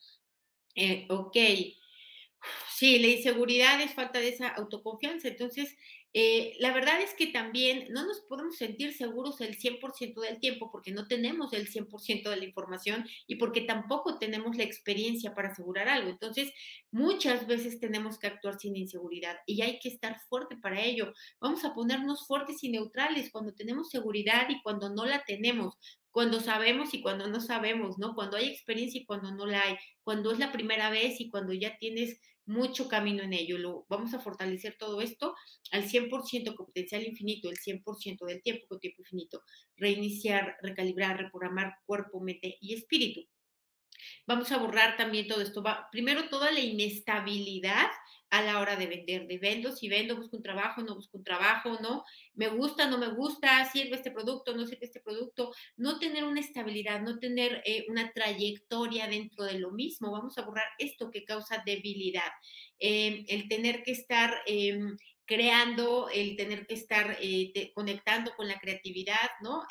Eh, 0.76 1.08
ok. 1.10 1.38
Sí, 2.76 3.00
la 3.00 3.08
inseguridad 3.08 3.82
es 3.82 3.94
falta 3.94 4.20
de 4.20 4.30
esa 4.30 4.50
autoconfianza. 4.50 5.28
Entonces, 5.28 5.76
eh, 6.14 6.56
la 6.60 6.74
verdad 6.74 7.02
es 7.02 7.14
que 7.14 7.28
también 7.28 7.88
no 7.90 8.06
nos 8.06 8.22
podemos 8.22 8.56
sentir 8.56 8.94
seguros 8.94 9.42
el 9.42 9.58
100% 9.58 10.22
del 10.22 10.40
tiempo 10.40 10.72
porque 10.72 10.92
no 10.92 11.08
tenemos 11.08 11.54
el 11.54 11.68
100% 11.68 12.30
de 12.30 12.38
la 12.38 12.46
información 12.46 13.06
y 13.28 13.36
porque 13.36 13.62
tampoco 13.62 14.18
tenemos 14.18 14.56
la 14.58 14.64
experiencia 14.64 15.36
para 15.36 15.50
asegurar 15.50 15.90
algo. 15.90 16.10
Entonces, 16.10 16.52
muchas 16.92 17.46
veces 17.46 17.80
tenemos 17.80 18.18
que 18.20 18.28
actuar 18.28 18.60
sin 18.60 18.76
inseguridad 18.76 19.38
y 19.46 19.62
hay 19.62 19.80
que 19.80 19.90
estar 19.90 20.20
fuerte 20.30 20.56
para 20.58 20.82
ello. 20.84 21.14
Vamos 21.40 21.66
a 21.66 21.74
ponernos 21.74 22.26
fuertes 22.26 22.64
y 22.64 22.70
neutrales 22.70 23.30
cuando 23.32 23.54
tenemos 23.54 23.90
seguridad 23.90 24.48
y 24.50 24.62
cuando 24.62 24.90
no 24.90 25.06
la 25.06 25.24
tenemos 25.24 25.78
cuando 26.10 26.40
sabemos 26.40 26.96
y 26.96 27.02
cuando 27.04 27.28
no 27.28 27.40
sabemos, 27.40 28.00
¿no? 28.00 28.16
Cuando 28.16 28.38
hay 28.38 28.48
experiencia 28.48 29.00
y 29.00 29.06
cuando 29.06 29.32
no 29.32 29.46
la 29.46 29.62
hay, 29.62 29.78
cuando 30.02 30.32
es 30.32 30.40
la 30.40 30.52
primera 30.52 30.90
vez 30.90 31.22
y 31.22 31.30
cuando 31.30 31.54
ya 31.54 31.78
tienes 31.78 32.20
mucho 32.48 32.88
camino 32.88 33.24
en 33.24 33.34
ello. 33.34 33.58
Lo, 33.58 33.86
vamos 33.90 34.14
a 34.14 34.20
fortalecer 34.20 34.76
todo 34.80 35.02
esto 35.02 35.36
al 35.72 35.84
100% 35.84 36.56
con 36.56 36.66
potencial 36.66 37.04
infinito, 37.04 37.50
el 37.50 37.58
100% 37.58 38.26
del 38.26 38.42
tiempo 38.42 38.66
con 38.68 38.80
tiempo 38.80 39.02
infinito. 39.02 39.42
Reiniciar, 39.76 40.58
recalibrar, 40.62 41.18
reprogramar 41.18 41.76
cuerpo, 41.86 42.20
mente 42.20 42.58
y 42.60 42.74
espíritu. 42.74 43.22
Vamos 44.26 44.52
a 44.52 44.58
borrar 44.58 44.97
también 44.97 45.28
todo 45.28 45.41
esto. 45.41 45.63
Va, 45.63 45.88
primero, 45.91 46.30
toda 46.30 46.52
la 46.52 46.60
inestabilidad 46.60 47.88
a 48.30 48.41
la 48.41 48.60
hora 48.60 48.76
de 48.76 48.88
vender, 48.88 49.28
de 49.28 49.38
vendo, 49.38 49.71
si 49.71 49.88
vendo, 49.88 50.17
busco 50.17 50.38
un 50.38 50.43
trabajo, 50.43 50.82
no 50.82 50.95
busco 50.95 51.17
un 51.17 51.23
trabajo, 51.23 51.78
¿no? 51.82 52.04
Me 52.34 52.50
gusta, 52.50 52.88
no 52.89 52.97
me 52.97 53.08
gusta, 53.10 53.63
sirve 53.71 53.95
este 53.95 54.12
producto, 54.12 54.54
no 54.54 54.65
sirve 54.65 54.86
este 54.86 55.00
producto, 55.00 55.54
no 55.78 55.97
tener 55.97 56.26
una 56.26 56.41
estabilidad, 56.41 57.02
no 57.02 57.19
tener 57.19 57.62
eh, 57.65 57.86
una 57.88 58.12
trayectoria 58.12 59.08
dentro 59.08 59.45
de 59.45 59.60
lo 59.60 59.71
mismo. 59.71 60.12
Vamos 60.12 60.38
a 60.38 60.41
borrar 60.41 60.67
esto 60.78 61.10
que 61.10 61.23
causa 61.23 61.63
debilidad, 61.65 62.32
em, 62.80 63.23
el 63.30 63.47
tener 63.47 63.84
que 63.84 63.91
estar 63.91 64.41
em, 64.45 64.97
creando, 65.26 66.10
el 66.10 66.36
tener 66.36 66.67
que 66.67 66.73
estar 66.73 67.17
eh, 67.21 67.71
conectando 67.73 68.32
con 68.36 68.47
la 68.47 68.60
creatividad, 68.60 69.30
¿no? 69.41 69.63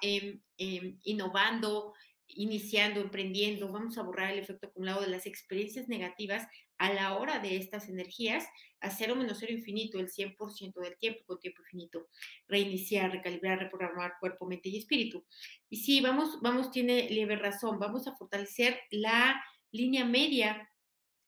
Innovando, 1.02 1.94
iniciando, 2.29 3.01
emprendiendo, 3.01 3.71
vamos 3.71 3.99
a 3.99 4.03
borrar 4.03 4.33
el 4.33 4.39
efecto 4.39 4.67
acumulado 4.67 5.01
de 5.01 5.09
las 5.09 5.27
experiencias 5.27 5.89
negativas 5.89 6.47
a 6.79 6.93
la 6.93 7.17
hora 7.17 7.39
de 7.39 7.57
estas 7.57 7.89
energías 7.89 8.45
a 8.81 8.91
cero 8.91 9.17
menos 9.17 9.39
cero 9.41 9.53
infinito, 9.53 9.99
el 9.99 10.11
100% 10.11 10.81
del 10.81 10.99
tiempo 10.99 11.21
con 11.25 11.39
tiempo 11.39 11.62
infinito. 11.62 12.09
Reiniciar, 12.49 13.11
recalibrar, 13.11 13.59
reprogramar 13.59 14.15
cuerpo, 14.21 14.47
mente 14.47 14.69
y 14.69 14.79
espíritu. 14.79 15.25
Y 15.71 15.79
sí, 15.79 16.01
vamos, 16.01 16.41
vamos, 16.43 16.71
tiene 16.71 17.09
leve 17.11 17.37
razón, 17.37 17.79
vamos 17.79 18.07
a 18.07 18.15
fortalecer 18.15 18.79
la 18.91 19.43
línea 19.71 20.05
media 20.05 20.69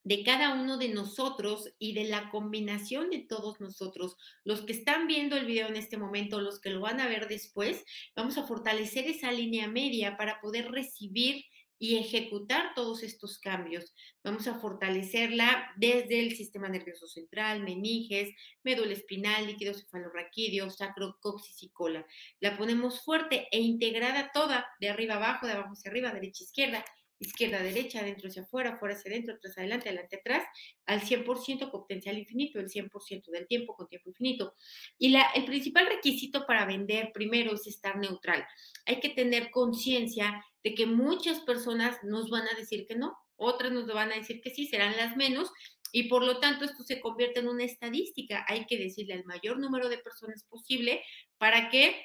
de 0.08 0.24
cada 0.24 0.54
uno 0.54 0.78
de 0.78 0.88
nosotros 0.88 1.74
y 1.78 1.92
de 1.92 2.04
la 2.04 2.30
combinación 2.30 3.10
de 3.10 3.18
todos 3.18 3.60
nosotros. 3.60 4.16
Los 4.42 4.62
que 4.62 4.72
están 4.72 5.06
viendo 5.06 5.36
el 5.36 5.44
video 5.44 5.68
en 5.68 5.76
este 5.76 5.98
momento, 5.98 6.40
los 6.40 6.60
que 6.60 6.70
lo 6.70 6.80
van 6.80 6.98
a 6.98 7.08
ver 7.08 7.28
después, 7.28 7.84
vamos 8.16 8.38
a 8.38 8.46
fortalecer 8.46 9.06
esa 9.06 9.30
línea 9.32 9.68
media 9.68 10.16
para 10.16 10.40
poder 10.40 10.70
recibir 10.70 11.44
y 11.78 11.98
ejecutar 11.98 12.72
todos 12.74 13.02
estos 13.02 13.38
cambios. 13.38 13.94
Vamos 14.24 14.48
a 14.48 14.58
fortalecerla 14.58 15.74
desde 15.76 16.20
el 16.20 16.34
sistema 16.34 16.70
nervioso 16.70 17.06
central, 17.06 17.62
meninges, 17.62 18.30
médula 18.64 18.94
espinal, 18.94 19.46
líquido 19.46 19.74
cefalorraquídeo, 19.74 20.70
sacro, 20.70 21.18
coxis 21.20 21.62
y 21.62 21.68
cola. 21.68 22.06
La 22.40 22.56
ponemos 22.56 23.04
fuerte 23.04 23.46
e 23.52 23.60
integrada 23.60 24.30
toda, 24.32 24.66
de 24.80 24.88
arriba 24.88 25.16
abajo, 25.16 25.46
de 25.46 25.52
abajo 25.52 25.74
hacia 25.74 25.90
arriba, 25.90 26.12
derecha 26.12 26.44
izquierda, 26.44 26.82
izquierda, 27.18 27.62
derecha, 27.62 28.00
adentro 28.00 28.28
hacia 28.28 28.42
afuera, 28.42 28.70
afuera 28.70 28.94
hacia 28.94 29.10
adentro, 29.10 29.34
atrás 29.34 29.58
adelante, 29.58 29.88
adelante 29.88 30.16
atrás, 30.16 30.44
al 30.86 31.00
100% 31.00 31.70
con 31.70 31.80
potencial 31.80 32.18
infinito, 32.18 32.60
el 32.60 32.68
100% 32.68 33.30
del 33.30 33.46
tiempo 33.46 33.74
con 33.74 33.88
tiempo 33.88 34.10
infinito. 34.10 34.54
Y 34.98 35.08
la, 35.08 35.22
el 35.34 35.44
principal 35.44 35.86
requisito 35.86 36.46
para 36.46 36.66
vender 36.66 37.10
primero 37.12 37.54
es 37.54 37.66
estar 37.66 37.98
neutral. 37.98 38.46
Hay 38.86 39.00
que 39.00 39.10
tener 39.10 39.50
conciencia 39.50 40.44
de 40.62 40.74
que 40.74 40.86
muchas 40.86 41.40
personas 41.40 41.96
nos 42.04 42.30
van 42.30 42.46
a 42.48 42.54
decir 42.54 42.86
que 42.86 42.96
no, 42.96 43.16
otras 43.36 43.72
nos 43.72 43.86
van 43.86 44.12
a 44.12 44.16
decir 44.16 44.40
que 44.40 44.50
sí, 44.50 44.66
serán 44.66 44.96
las 44.96 45.16
menos, 45.16 45.50
y 45.92 46.04
por 46.04 46.22
lo 46.22 46.38
tanto 46.38 46.64
esto 46.64 46.82
se 46.82 47.00
convierte 47.00 47.40
en 47.40 47.48
una 47.48 47.64
estadística. 47.64 48.44
Hay 48.46 48.66
que 48.66 48.78
decirle 48.78 49.14
al 49.14 49.24
mayor 49.24 49.58
número 49.58 49.88
de 49.88 49.98
personas 49.98 50.44
posible 50.44 51.02
para 51.38 51.70
que 51.70 51.96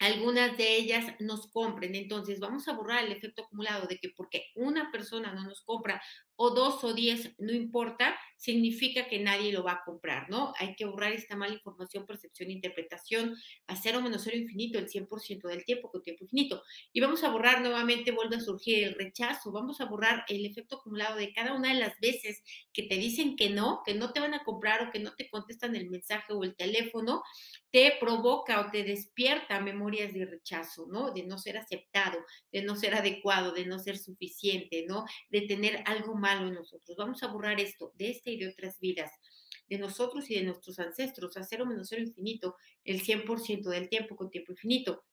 algunas 0.00 0.56
de 0.56 0.76
ellas 0.76 1.06
nos 1.20 1.50
compren. 1.50 1.94
Entonces, 1.94 2.40
vamos 2.40 2.68
a 2.68 2.72
borrar 2.72 3.04
el 3.04 3.12
efecto 3.12 3.42
acumulado 3.42 3.86
de 3.86 3.98
que 3.98 4.10
porque 4.16 4.50
una 4.56 4.90
persona 4.90 5.32
no 5.32 5.44
nos 5.44 5.62
compra 5.62 6.02
o 6.36 6.50
dos 6.50 6.82
o 6.84 6.92
diez, 6.94 7.34
no 7.38 7.52
importa, 7.52 8.16
significa 8.36 9.08
que 9.08 9.20
nadie 9.20 9.52
lo 9.52 9.62
va 9.62 9.72
a 9.72 9.84
comprar, 9.84 10.28
¿no? 10.28 10.52
Hay 10.58 10.74
que 10.74 10.84
borrar 10.84 11.12
esta 11.12 11.36
mala 11.36 11.54
información, 11.54 12.06
percepción, 12.06 12.50
interpretación, 12.50 13.36
a 13.66 13.76
cero 13.76 14.02
menos 14.02 14.22
cero 14.24 14.36
infinito, 14.36 14.78
el 14.78 14.88
100% 14.88 15.48
del 15.48 15.64
tiempo 15.64 15.90
con 15.90 16.02
tiempo 16.02 16.24
infinito. 16.24 16.62
Y 16.92 17.00
vamos 17.00 17.24
a 17.24 17.30
borrar 17.30 17.62
nuevamente, 17.62 18.10
vuelve 18.10 18.36
a 18.36 18.40
surgir 18.40 18.84
el 18.84 18.94
rechazo, 18.94 19.52
vamos 19.52 19.80
a 19.80 19.86
borrar 19.86 20.24
el 20.28 20.44
efecto 20.44 20.76
acumulado 20.76 21.16
de 21.16 21.32
cada 21.32 21.54
una 21.54 21.72
de 21.72 21.80
las 21.80 21.98
veces 22.00 22.42
que 22.72 22.82
te 22.82 22.96
dicen 22.96 23.36
que 23.36 23.50
no, 23.50 23.82
que 23.86 23.94
no 23.94 24.12
te 24.12 24.20
van 24.20 24.34
a 24.34 24.44
comprar 24.44 24.82
o 24.82 24.90
que 24.90 24.98
no 24.98 25.14
te 25.14 25.30
contestan 25.30 25.76
el 25.76 25.88
mensaje 25.88 26.32
o 26.32 26.42
el 26.44 26.56
teléfono, 26.56 27.22
te 27.70 27.96
provoca 27.98 28.60
o 28.60 28.70
te 28.70 28.84
despierta 28.84 29.60
memorias 29.60 30.12
de 30.12 30.26
rechazo, 30.26 30.86
¿no? 30.90 31.12
De 31.12 31.24
no 31.24 31.38
ser 31.38 31.56
aceptado, 31.56 32.18
de 32.52 32.62
no 32.62 32.76
ser 32.76 32.94
adecuado, 32.94 33.52
de 33.52 33.66
no 33.66 33.78
ser 33.78 33.98
suficiente, 33.98 34.84
¿no? 34.86 35.04
De 35.30 35.42
tener 35.42 35.82
algo 35.86 36.14
malo 36.24 36.48
en 36.48 36.54
nosotros. 36.54 36.96
Vamos 36.96 37.22
a 37.22 37.26
borrar 37.26 37.60
esto 37.60 37.92
de 37.96 38.10
esta 38.10 38.30
y 38.30 38.38
de 38.38 38.48
otras 38.48 38.80
vidas, 38.80 39.12
de 39.68 39.76
nosotros 39.76 40.30
y 40.30 40.36
de 40.36 40.44
nuestros 40.44 40.78
ancestros, 40.78 41.36
a 41.36 41.44
cero 41.44 41.66
menos 41.66 41.88
cero 41.90 42.00
infinito, 42.00 42.56
el 42.82 43.02
100% 43.02 43.68
del 43.68 43.90
tiempo 43.90 44.16
con 44.16 44.30
tiempo 44.30 44.52
infinito. 44.52 45.04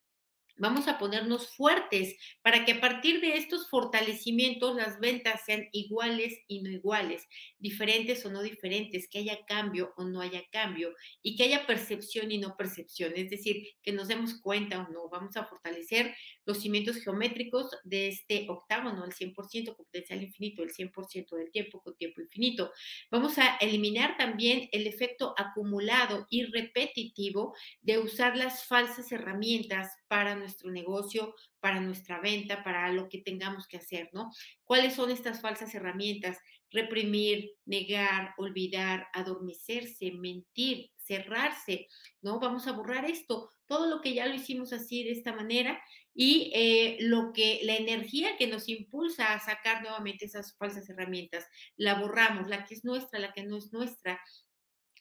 Vamos 0.58 0.88
a 0.88 0.98
ponernos 0.98 1.56
fuertes 1.56 2.16
para 2.42 2.66
que 2.66 2.74
a 2.74 2.82
partir 2.82 3.22
de 3.22 3.38
estos 3.38 3.70
fortalecimientos 3.70 4.76
las 4.76 5.00
ventas 5.00 5.42
sean 5.46 5.68
iguales 5.72 6.40
y 6.48 6.62
no 6.62 6.70
iguales, 6.70 7.28
diferentes 7.60 8.26
o 8.26 8.32
no 8.32 8.42
diferentes, 8.42 9.08
que 9.10 9.20
haya 9.20 9.46
cambio 9.46 9.94
o 9.98 10.06
no 10.06 10.22
haya 10.22 10.44
cambio 10.52 10.94
y 11.22 11.36
que 11.36 11.44
haya 11.44 11.66
percepción 11.66 12.32
y 12.32 12.38
no 12.38 12.56
percepción, 12.58 13.14
es 13.16 13.30
decir, 13.30 13.68
que 13.82 13.92
nos 13.92 14.08
demos 14.08 14.40
cuenta 14.42 14.80
o 14.80 14.92
no. 14.92 15.10
Vamos 15.10 15.36
a 15.38 15.46
fortalecer 15.46 16.16
los 16.46 16.60
cimientos 16.60 16.98
geométricos 16.98 17.70
de 17.84 18.08
este 18.10 18.48
octágono, 18.50 19.06
el 19.06 19.14
100% 19.14 19.76
con 19.76 19.86
potencial 19.86 20.24
infinito, 20.24 20.64
el 20.64 20.72
100% 20.72 21.36
del 21.36 21.52
tiempo 21.52 21.82
con 21.82 21.96
tiempo 21.96 22.22
infinito. 22.22 22.72
Vamos 23.10 23.38
a 23.38 23.58
eliminar 23.58 24.18
también 24.18 24.70
el 24.72 24.88
efecto 24.88 25.34
acumulado 25.38 26.28
y 26.30 26.46
repetitivo 26.46 27.56
de 27.82 28.00
usar 28.00 28.38
las 28.38 28.66
falsas 28.66 29.12
herramientas 29.12 29.90
para 30.08 30.36
nuestro 30.42 30.72
negocio, 30.72 31.34
para 31.60 31.80
nuestra 31.80 32.20
venta, 32.20 32.64
para 32.64 32.92
lo 32.92 33.08
que 33.08 33.22
tengamos 33.22 33.68
que 33.68 33.78
hacer, 33.78 34.10
¿no? 34.12 34.30
¿Cuáles 34.64 34.96
son 34.96 35.12
estas 35.12 35.40
falsas 35.42 35.74
herramientas? 35.74 36.38
reprimir, 36.72 37.52
negar, 37.66 38.34
olvidar, 38.38 39.08
adormecerse, 39.14 40.12
mentir, 40.12 40.90
cerrarse, 40.96 41.88
¿no? 42.22 42.40
Vamos 42.40 42.68
a 42.68 42.72
borrar 42.72 43.06
esto, 43.06 43.50
todo 43.68 43.88
lo 43.88 44.02
que 44.02 44.14
ya 44.14 44.26
lo 44.26 44.36
hicimos 44.36 44.72
así 44.74 45.04
de 45.04 45.12
esta 45.12 45.34
manera 45.34 45.82
y 46.14 46.52
eh, 46.56 46.98
lo 47.02 47.34
que 47.34 47.60
la 47.64 47.76
energía 47.76 48.38
que 48.38 48.48
nos 48.48 48.70
impulsa 48.70 49.34
a 49.34 49.40
sacar 49.40 49.82
nuevamente 49.82 50.26
esas 50.26 50.56
falsas 50.58 50.90
herramientas, 50.90 51.46
la 51.76 51.96
borramos, 51.96 52.48
la 52.48 52.66
que 52.66 52.76
es 52.76 52.86
nuestra, 52.86 53.20
la 53.20 53.34
que 53.34 53.44
no 53.44 53.58
es 53.58 53.72
nuestra, 53.74 54.22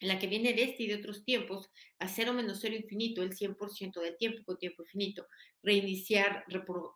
la 0.01 0.19
que 0.19 0.27
viene 0.27 0.53
de 0.53 0.63
este 0.63 0.83
y 0.83 0.87
de 0.87 0.95
otros 0.95 1.23
tiempos, 1.23 1.69
a 1.99 2.07
cero 2.07 2.33
menos 2.33 2.59
cero 2.61 2.75
infinito, 2.75 3.21
el 3.21 3.31
100% 3.31 4.01
del 4.01 4.17
tiempo 4.17 4.43
con 4.43 4.57
tiempo 4.57 4.83
infinito, 4.83 5.27
reiniciar, 5.63 6.43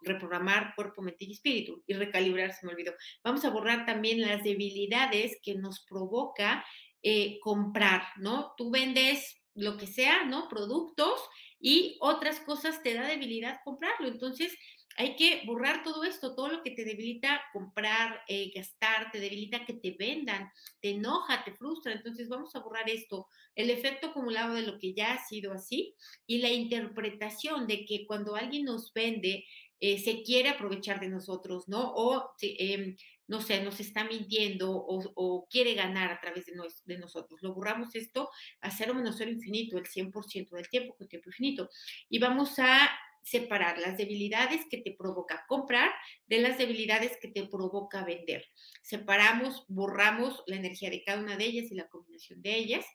reprogramar 0.02 0.74
cuerpo, 0.76 1.02
mente 1.02 1.26
y 1.26 1.34
espíritu 1.34 1.84
y 1.86 1.94
recalibrar, 1.94 2.54
se 2.54 2.66
me 2.66 2.74
olvidó. 2.74 2.94
Vamos 3.24 3.46
a 3.46 3.52
borrar 3.52 3.86
también 3.86 4.22
las 4.22 4.44
debilidades 4.44 5.38
que 5.44 5.56
nos 5.56 5.86
provoca 5.86 6.66
eh, 7.04 7.40
comprar, 7.42 8.04
¿no? 8.18 8.54
Tú 8.58 8.72
vendes 8.72 9.42
lo 9.54 9.78
que 9.78 9.88
sea, 9.88 10.26
¿no? 10.26 10.50
Productos 10.50 11.22
y 11.60 11.98
otras 12.02 12.40
cosas 12.40 12.82
te 12.82 12.96
da 12.96 13.08
debilidad 13.08 13.60
comprarlo. 13.64 14.08
Entonces, 14.08 14.56
hay 14.98 15.16
que 15.16 15.44
borrar 15.46 15.84
todo 15.84 16.04
esto, 16.04 16.36
todo 16.36 16.48
lo 16.48 16.64
que 16.64 16.72
te 16.72 16.86
debilita 16.86 17.42
comprar, 17.52 18.22
eh, 18.28 18.52
gastar, 18.56 19.12
te 19.12 19.20
debilita 19.20 19.66
que 19.66 19.74
te 19.74 19.96
vendan, 19.98 20.50
te 20.82 20.92
enoja, 20.92 21.44
te 21.44 21.54
frustra. 21.54 21.94
Entonces 21.94 22.30
vamos 22.30 22.56
a 22.56 22.60
borrar 22.60 22.90
esto, 22.90 23.28
el 23.56 23.70
efecto 23.70 24.08
acumulado 24.08 24.56
de 24.56 24.62
lo 24.62 24.80
que 24.80 24.94
ya 24.94 25.14
ha 25.14 25.26
sido 25.26 25.52
así 25.54 25.96
y 26.26 26.38
la 26.38 26.50
interpretación 26.50 27.68
de 27.68 27.86
que 27.86 28.06
cuando 28.08 28.36
alguien 28.36 28.66
nos 28.66 28.94
vende, 28.94 29.46
eh, 29.82 30.00
se 30.00 30.24
quiere 30.24 30.50
aprovechar 30.50 31.02
de 31.02 31.10
nosotros, 31.10 31.68
¿no? 31.68 31.92
O, 31.94 32.32
em, 32.42 32.96
no 33.28 33.42
sé, 33.42 33.62
nos 33.64 33.80
está 33.80 34.06
mintiendo 34.06 34.72
o, 34.72 35.48
quiere 35.50 35.74
ganar 35.74 36.12
a 36.12 36.22
través 36.22 36.46
de, 36.46 36.54
de, 36.86 36.98
nosotros. 36.98 37.42
Lo 37.42 37.54
borramos 37.54 37.94
esto 37.96 38.30
a 38.62 38.72
cero 38.72 38.94
menos 38.94 39.16
cero 39.18 39.32
infinito, 39.32 39.78
el 39.78 39.86
100% 39.88 40.56
del 40.56 40.70
tiempo 40.70 40.96
con 40.96 41.08
tiempo 41.08 41.30
infinito. 41.30 41.70
Y 42.10 42.20
vamos 42.20 42.58
a 42.60 42.90
separar 43.26 43.80
las 43.80 43.98
debilidades 43.98 44.62
que 44.70 44.78
te 44.78 44.92
provoca 44.92 45.46
comprar 45.48 45.92
de 46.28 46.40
las 46.40 46.60
debilidades 46.60 47.18
que 47.20 47.28
te 47.28 47.48
provoca 47.48 48.06
vender. 48.06 48.46
Separamos, 48.84 49.66
borramos 49.68 50.44
la 50.46 50.58
energía 50.58 50.92
de 50.92 51.04
cada 51.04 51.20
una 51.20 51.36
de 51.36 51.46
ellas 51.46 51.72
y 51.72 51.76
la 51.76 51.90
combinación 51.90 52.42
de 52.44 52.56
ellas 52.56 52.86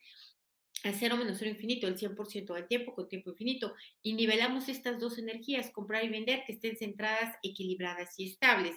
al 0.85 0.95
cero 0.95 1.17
menos 1.17 1.37
cero 1.39 1.51
infinito, 1.51 1.87
el 1.87 1.97
100% 1.97 2.55
del 2.55 2.67
tiempo 2.67 2.95
con 2.95 3.09
tiempo 3.09 3.31
infinito, 3.31 3.75
y 4.03 4.15
nivelamos 4.15 4.69
estas 4.69 4.99
dos 4.99 5.19
energías, 5.19 5.71
comprar 5.71 6.05
y 6.05 6.09
vender, 6.09 6.43
que 6.47 6.53
estén 6.53 6.77
centradas, 6.77 7.37
equilibradas 7.43 8.19
y 8.19 8.31
estables. 8.31 8.77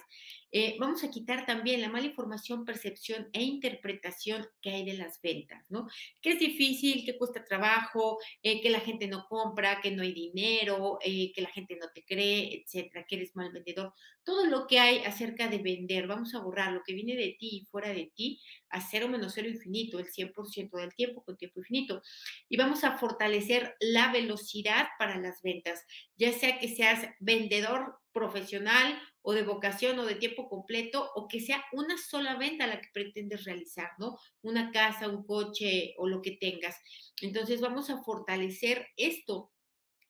Eh, 0.52 0.76
vamos 0.78 1.02
a 1.02 1.10
quitar 1.10 1.46
también 1.46 1.80
la 1.80 1.88
mala 1.88 2.06
información, 2.06 2.64
percepción 2.64 3.28
e 3.32 3.42
interpretación 3.42 4.46
que 4.60 4.70
hay 4.70 4.84
de 4.84 4.94
las 4.94 5.20
ventas, 5.20 5.68
¿no? 5.70 5.88
Que 6.20 6.32
es 6.32 6.38
difícil, 6.38 7.04
que 7.04 7.18
cuesta 7.18 7.44
trabajo, 7.44 8.18
eh, 8.42 8.60
que 8.60 8.70
la 8.70 8.80
gente 8.80 9.08
no 9.08 9.26
compra, 9.28 9.80
que 9.80 9.90
no 9.90 10.02
hay 10.02 10.12
dinero, 10.12 10.98
eh, 11.02 11.32
que 11.32 11.42
la 11.42 11.50
gente 11.50 11.76
no 11.76 11.88
te 11.92 12.04
cree, 12.04 12.62
etcétera, 12.62 13.04
que 13.08 13.16
eres 13.16 13.34
mal 13.34 13.50
vendedor. 13.50 13.92
Todo 14.24 14.46
lo 14.46 14.66
que 14.66 14.80
hay 14.80 14.98
acerca 15.04 15.48
de 15.48 15.58
vender, 15.58 16.06
vamos 16.06 16.34
a 16.34 16.40
borrar 16.40 16.72
lo 16.72 16.82
que 16.82 16.94
viene 16.94 17.14
de 17.14 17.36
ti 17.38 17.58
y 17.58 17.66
fuera 17.66 17.90
de 17.90 18.10
ti 18.14 18.40
a 18.70 18.80
cero 18.80 19.08
menos 19.08 19.34
cero 19.34 19.48
infinito, 19.48 19.98
el 19.98 20.06
100% 20.06 20.78
del 20.78 20.94
tiempo 20.94 21.22
con 21.22 21.36
tiempo 21.36 21.60
infinito. 21.60 22.02
Y 22.48 22.56
vamos 22.56 22.84
a 22.84 22.96
fortalecer 22.98 23.76
la 23.80 24.12
velocidad 24.12 24.86
para 24.98 25.18
las 25.18 25.42
ventas, 25.42 25.84
ya 26.16 26.32
sea 26.32 26.58
que 26.58 26.68
seas 26.68 27.06
vendedor 27.20 27.98
profesional 28.12 28.98
o 29.22 29.32
de 29.32 29.42
vocación 29.42 29.98
o 29.98 30.06
de 30.06 30.14
tiempo 30.14 30.48
completo 30.48 31.10
o 31.14 31.28
que 31.28 31.40
sea 31.40 31.64
una 31.72 31.96
sola 31.98 32.36
venta 32.36 32.66
la 32.66 32.80
que 32.80 32.88
pretendes 32.92 33.44
realizar, 33.44 33.90
¿no? 33.98 34.18
Una 34.42 34.70
casa, 34.70 35.08
un 35.08 35.24
coche 35.24 35.94
o 35.98 36.06
lo 36.08 36.22
que 36.22 36.32
tengas. 36.32 36.76
Entonces 37.20 37.60
vamos 37.60 37.90
a 37.90 38.02
fortalecer 38.02 38.86
esto, 38.96 39.52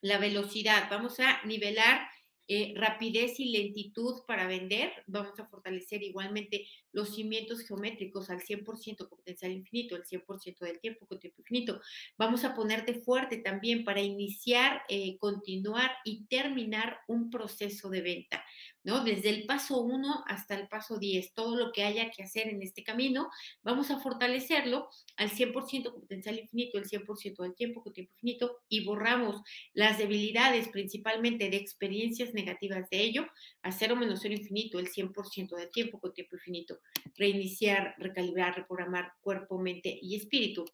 la 0.01 0.19
velocidad, 0.19 0.89
vamos 0.91 1.19
a 1.21 1.43
nivelar 1.45 2.07
eh, 2.47 2.75
rapidez 2.77 3.41
y 3.41 3.53
lentitud 3.53 4.23
para 4.27 4.47
vender. 4.47 4.93
Vamos 5.07 5.39
a 5.41 5.47
fortalecer 5.47 6.03
igualmente 6.03 6.67
los 6.93 7.15
cimientos 7.15 7.61
geométricos 7.61 8.31
al 8.31 8.41
100% 8.41 9.09
con 9.09 9.19
potencial 9.25 9.53
infinito, 9.53 9.97
el 9.97 10.05
100% 10.05 10.59
del 10.61 10.81
tiempo 10.81 11.07
con 11.07 11.19
tiempo 11.19 11.41
infinito. 11.41 11.81
Vamos 12.19 12.45
a 12.45 12.55
ponerte 12.55 12.95
fuerte 12.95 13.39
también 13.39 13.85
para 13.85 14.03
iniciar, 14.03 14.83
eh, 14.89 15.17
continuar 15.19 15.91
y 16.05 16.27
terminar 16.27 16.99
un 17.09 17.31
proceso 17.31 17.89
de 17.89 18.03
venta. 18.03 18.44
¿No? 18.83 19.05
Desde 19.05 19.31
el 19.31 19.47
paso 19.47 19.81
1 19.81 20.25
hasta 20.27 20.55
el 20.55 20.69
paso 20.69 20.99
10, 20.99 21.33
todo 21.35 21.57
lo 21.57 21.73
que 21.73 21.85
haya 21.85 22.11
que 22.11 22.23
hacer 22.23 22.49
en 22.49 22.63
este 22.63 22.83
camino, 22.83 23.31
vamos 23.63 23.91
a 23.91 23.99
fortalecerlo 23.99 24.89
al 25.17 25.31
100% 25.31 25.93
con 25.93 26.01
potencial 26.01 26.39
infinito, 26.39 26.79
el 26.79 26.85
100% 26.85 27.43
del 27.43 27.55
tiempo 27.55 27.83
con 27.83 27.93
tiempo 27.93 28.13
infinito 28.15 28.59
y 28.69 28.85
borramos 28.85 29.43
las 29.73 29.99
debilidades 29.99 30.69
principalmente 30.69 31.51
de 31.51 31.57
experiencias 31.57 32.35
negativas 32.35 32.89
de 32.91 33.01
ello 33.01 33.27
a 33.63 33.73
cero 33.73 33.97
menos 33.97 34.21
cero 34.23 34.35
infinito, 34.35 34.79
el 34.79 34.91
100% 34.91 35.57
del 35.57 35.71
tiempo 35.71 36.01
con 36.01 36.13
tiempo 36.13 36.37
infinito. 36.37 36.79
Reiniciar, 37.17 37.95
recalibrar, 37.99 38.57
reprogramar 38.57 39.13
cuerpo, 39.21 39.59
mente 39.59 39.99
y 40.01 40.17
espíritu. 40.17 40.65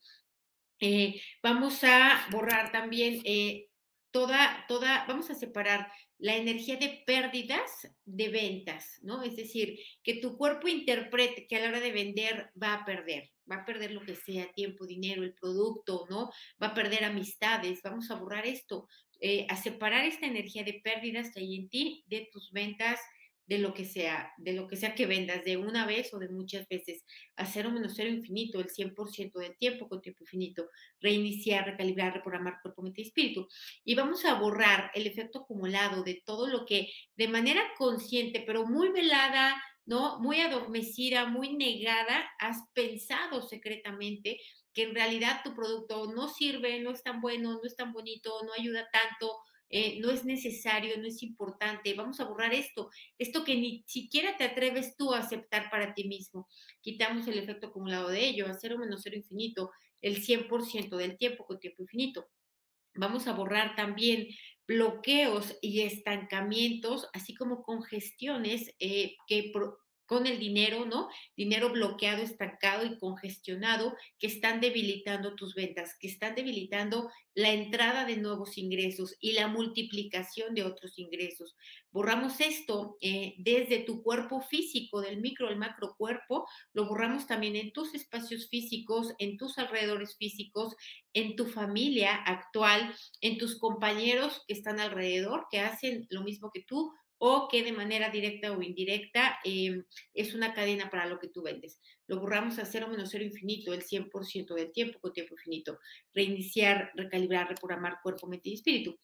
Eh, 0.80 1.20
vamos 1.42 1.84
a 1.84 2.26
borrar 2.30 2.72
también 2.72 3.20
eh, 3.24 3.68
toda, 4.10 4.64
toda, 4.66 5.04
vamos 5.06 5.30
a 5.30 5.34
separar 5.34 5.92
la 6.20 6.36
energía 6.36 6.76
de 6.76 7.02
pérdidas 7.06 7.88
de 8.04 8.28
ventas, 8.28 8.98
¿no? 9.02 9.22
Es 9.22 9.36
decir, 9.36 9.78
que 10.02 10.20
tu 10.20 10.36
cuerpo 10.36 10.68
interprete 10.68 11.46
que 11.46 11.56
a 11.56 11.60
la 11.60 11.68
hora 11.68 11.80
de 11.80 11.92
vender 11.92 12.50
va 12.62 12.74
a 12.74 12.84
perder, 12.84 13.30
va 13.50 13.56
a 13.56 13.64
perder 13.64 13.92
lo 13.92 14.02
que 14.02 14.14
sea, 14.14 14.52
tiempo, 14.52 14.86
dinero, 14.86 15.22
el 15.22 15.34
producto, 15.34 16.06
¿no? 16.10 16.30
Va 16.62 16.68
a 16.68 16.74
perder 16.74 17.04
amistades, 17.04 17.80
vamos 17.82 18.10
a 18.10 18.16
borrar 18.16 18.46
esto, 18.46 18.86
eh, 19.20 19.46
a 19.48 19.56
separar 19.56 20.04
esta 20.04 20.26
energía 20.26 20.62
de 20.62 20.80
pérdidas 20.84 21.30
que 21.32 21.40
hay 21.40 21.56
en 21.56 21.68
ti 21.68 22.04
de 22.06 22.28
tus 22.30 22.52
ventas 22.52 23.00
de 23.50 23.58
lo 23.58 23.74
que 23.74 23.84
sea, 23.84 24.32
de 24.38 24.52
lo 24.52 24.68
que 24.68 24.76
sea 24.76 24.94
que 24.94 25.06
vendas, 25.06 25.44
de 25.44 25.56
una 25.56 25.84
vez 25.84 26.14
o 26.14 26.20
de 26.20 26.28
muchas 26.28 26.68
veces, 26.68 27.04
a 27.34 27.44
cero 27.44 27.72
menos 27.72 27.94
cero 27.96 28.08
infinito, 28.08 28.60
el 28.60 28.68
100% 28.68 29.40
del 29.40 29.56
tiempo 29.58 29.88
con 29.88 30.00
tiempo 30.00 30.22
infinito, 30.22 30.68
reiniciar, 31.00 31.66
recalibrar, 31.66 32.14
reprogramar 32.14 32.60
cuerpo, 32.62 32.82
mente 32.82 33.00
y 33.00 33.06
espíritu. 33.06 33.48
Y 33.84 33.96
vamos 33.96 34.24
a 34.24 34.34
borrar 34.34 34.92
el 34.94 35.08
efecto 35.08 35.40
acumulado 35.40 36.04
de 36.04 36.22
todo 36.24 36.46
lo 36.46 36.64
que 36.64 36.92
de 37.16 37.26
manera 37.26 37.62
consciente, 37.76 38.44
pero 38.46 38.66
muy 38.66 38.90
velada, 38.90 39.60
¿no? 39.84 40.20
Muy 40.20 40.38
adormecida, 40.38 41.26
muy 41.26 41.56
negada, 41.56 42.30
has 42.38 42.58
pensado 42.72 43.42
secretamente 43.42 44.38
que 44.72 44.84
en 44.84 44.94
realidad 44.94 45.40
tu 45.42 45.56
producto 45.56 46.12
no 46.14 46.28
sirve, 46.28 46.78
no 46.78 46.92
es 46.92 47.02
tan 47.02 47.20
bueno, 47.20 47.54
no 47.54 47.64
es 47.64 47.74
tan 47.74 47.92
bonito, 47.92 48.30
no 48.44 48.52
ayuda 48.52 48.88
tanto, 48.92 49.40
eh, 49.70 50.00
no 50.00 50.10
es 50.10 50.24
necesario, 50.24 50.98
no 50.98 51.06
es 51.06 51.22
importante, 51.22 51.94
vamos 51.94 52.18
a 52.20 52.24
borrar 52.24 52.52
esto, 52.52 52.90
esto 53.18 53.44
que 53.44 53.54
ni 53.54 53.84
siquiera 53.86 54.36
te 54.36 54.44
atreves 54.44 54.96
tú 54.96 55.14
a 55.14 55.20
aceptar 55.20 55.70
para 55.70 55.94
ti 55.94 56.08
mismo. 56.08 56.48
Quitamos 56.80 57.26
el 57.28 57.38
efecto 57.38 57.68
acumulado 57.68 58.08
de 58.08 58.26
ello, 58.26 58.46
a 58.46 58.54
cero 58.54 58.78
menos 58.78 59.02
cero 59.02 59.16
infinito, 59.16 59.70
el 60.02 60.22
100% 60.22 60.96
del 60.96 61.16
tiempo 61.16 61.46
con 61.46 61.60
tiempo 61.60 61.82
infinito. 61.82 62.28
Vamos 62.94 63.28
a 63.28 63.32
borrar 63.32 63.76
también 63.76 64.28
bloqueos 64.66 65.56
y 65.60 65.82
estancamientos, 65.82 67.08
así 67.12 67.34
como 67.34 67.62
congestiones 67.62 68.74
eh, 68.80 69.16
que 69.26 69.52
con 70.10 70.26
el 70.26 70.40
dinero, 70.40 70.86
¿no? 70.86 71.08
Dinero 71.36 71.70
bloqueado, 71.70 72.20
estancado 72.20 72.84
y 72.84 72.98
congestionado 72.98 73.94
que 74.18 74.26
están 74.26 74.60
debilitando 74.60 75.36
tus 75.36 75.54
ventas, 75.54 75.96
que 76.00 76.08
están 76.08 76.34
debilitando 76.34 77.08
la 77.34 77.52
entrada 77.52 78.04
de 78.04 78.16
nuevos 78.16 78.58
ingresos 78.58 79.14
y 79.20 79.34
la 79.34 79.46
multiplicación 79.46 80.56
de 80.56 80.64
otros 80.64 80.98
ingresos. 80.98 81.54
Borramos 81.92 82.40
esto 82.40 82.96
eh, 83.00 83.36
desde 83.38 83.84
tu 83.84 84.02
cuerpo 84.02 84.40
físico, 84.40 85.00
del 85.00 85.20
micro 85.20 85.46
al 85.46 85.56
macro 85.56 85.94
cuerpo, 85.96 86.44
lo 86.72 86.88
borramos 86.88 87.28
también 87.28 87.54
en 87.54 87.72
tus 87.72 87.94
espacios 87.94 88.48
físicos, 88.48 89.14
en 89.20 89.36
tus 89.36 89.58
alrededores 89.58 90.16
físicos, 90.16 90.74
en 91.12 91.36
tu 91.36 91.46
familia 91.46 92.16
actual, 92.16 92.92
en 93.20 93.38
tus 93.38 93.60
compañeros 93.60 94.42
que 94.48 94.54
están 94.54 94.80
alrededor, 94.80 95.46
que 95.52 95.60
hacen 95.60 96.08
lo 96.10 96.24
mismo 96.24 96.50
que 96.52 96.64
tú, 96.64 96.92
o 97.22 97.48
que 97.48 97.62
de 97.62 97.72
manera 97.72 98.08
directa 98.08 98.50
o 98.50 98.62
indirecta 98.62 99.38
em, 99.44 99.84
es 100.14 100.34
una 100.34 100.54
cadena 100.54 100.88
para 100.88 101.04
lo 101.06 101.18
que 101.18 101.28
tú 101.28 101.42
vendes. 101.42 101.78
Lo 102.06 102.18
borramos 102.18 102.58
a 102.58 102.64
cero 102.64 102.88
menos 102.88 103.10
cero 103.10 103.24
infinito, 103.24 103.74
el 103.74 103.82
100% 103.82 104.54
del 104.54 104.72
tiempo 104.72 104.98
con 105.00 105.12
tiempo 105.12 105.34
infinito. 105.34 105.78
Reiniciar, 106.14 106.92
recalibrar, 106.94 107.46
reprogramar 107.50 107.98
cuerpo, 108.02 108.26
mente 108.26 108.48
y 108.48 108.54
espíritu. 108.54 108.98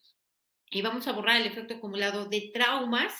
Y 0.71 0.81
vamos 0.81 1.07
a 1.07 1.11
borrar 1.11 1.39
el 1.39 1.45
efecto 1.45 1.75
acumulado 1.75 2.25
de 2.25 2.49
traumas 2.51 3.13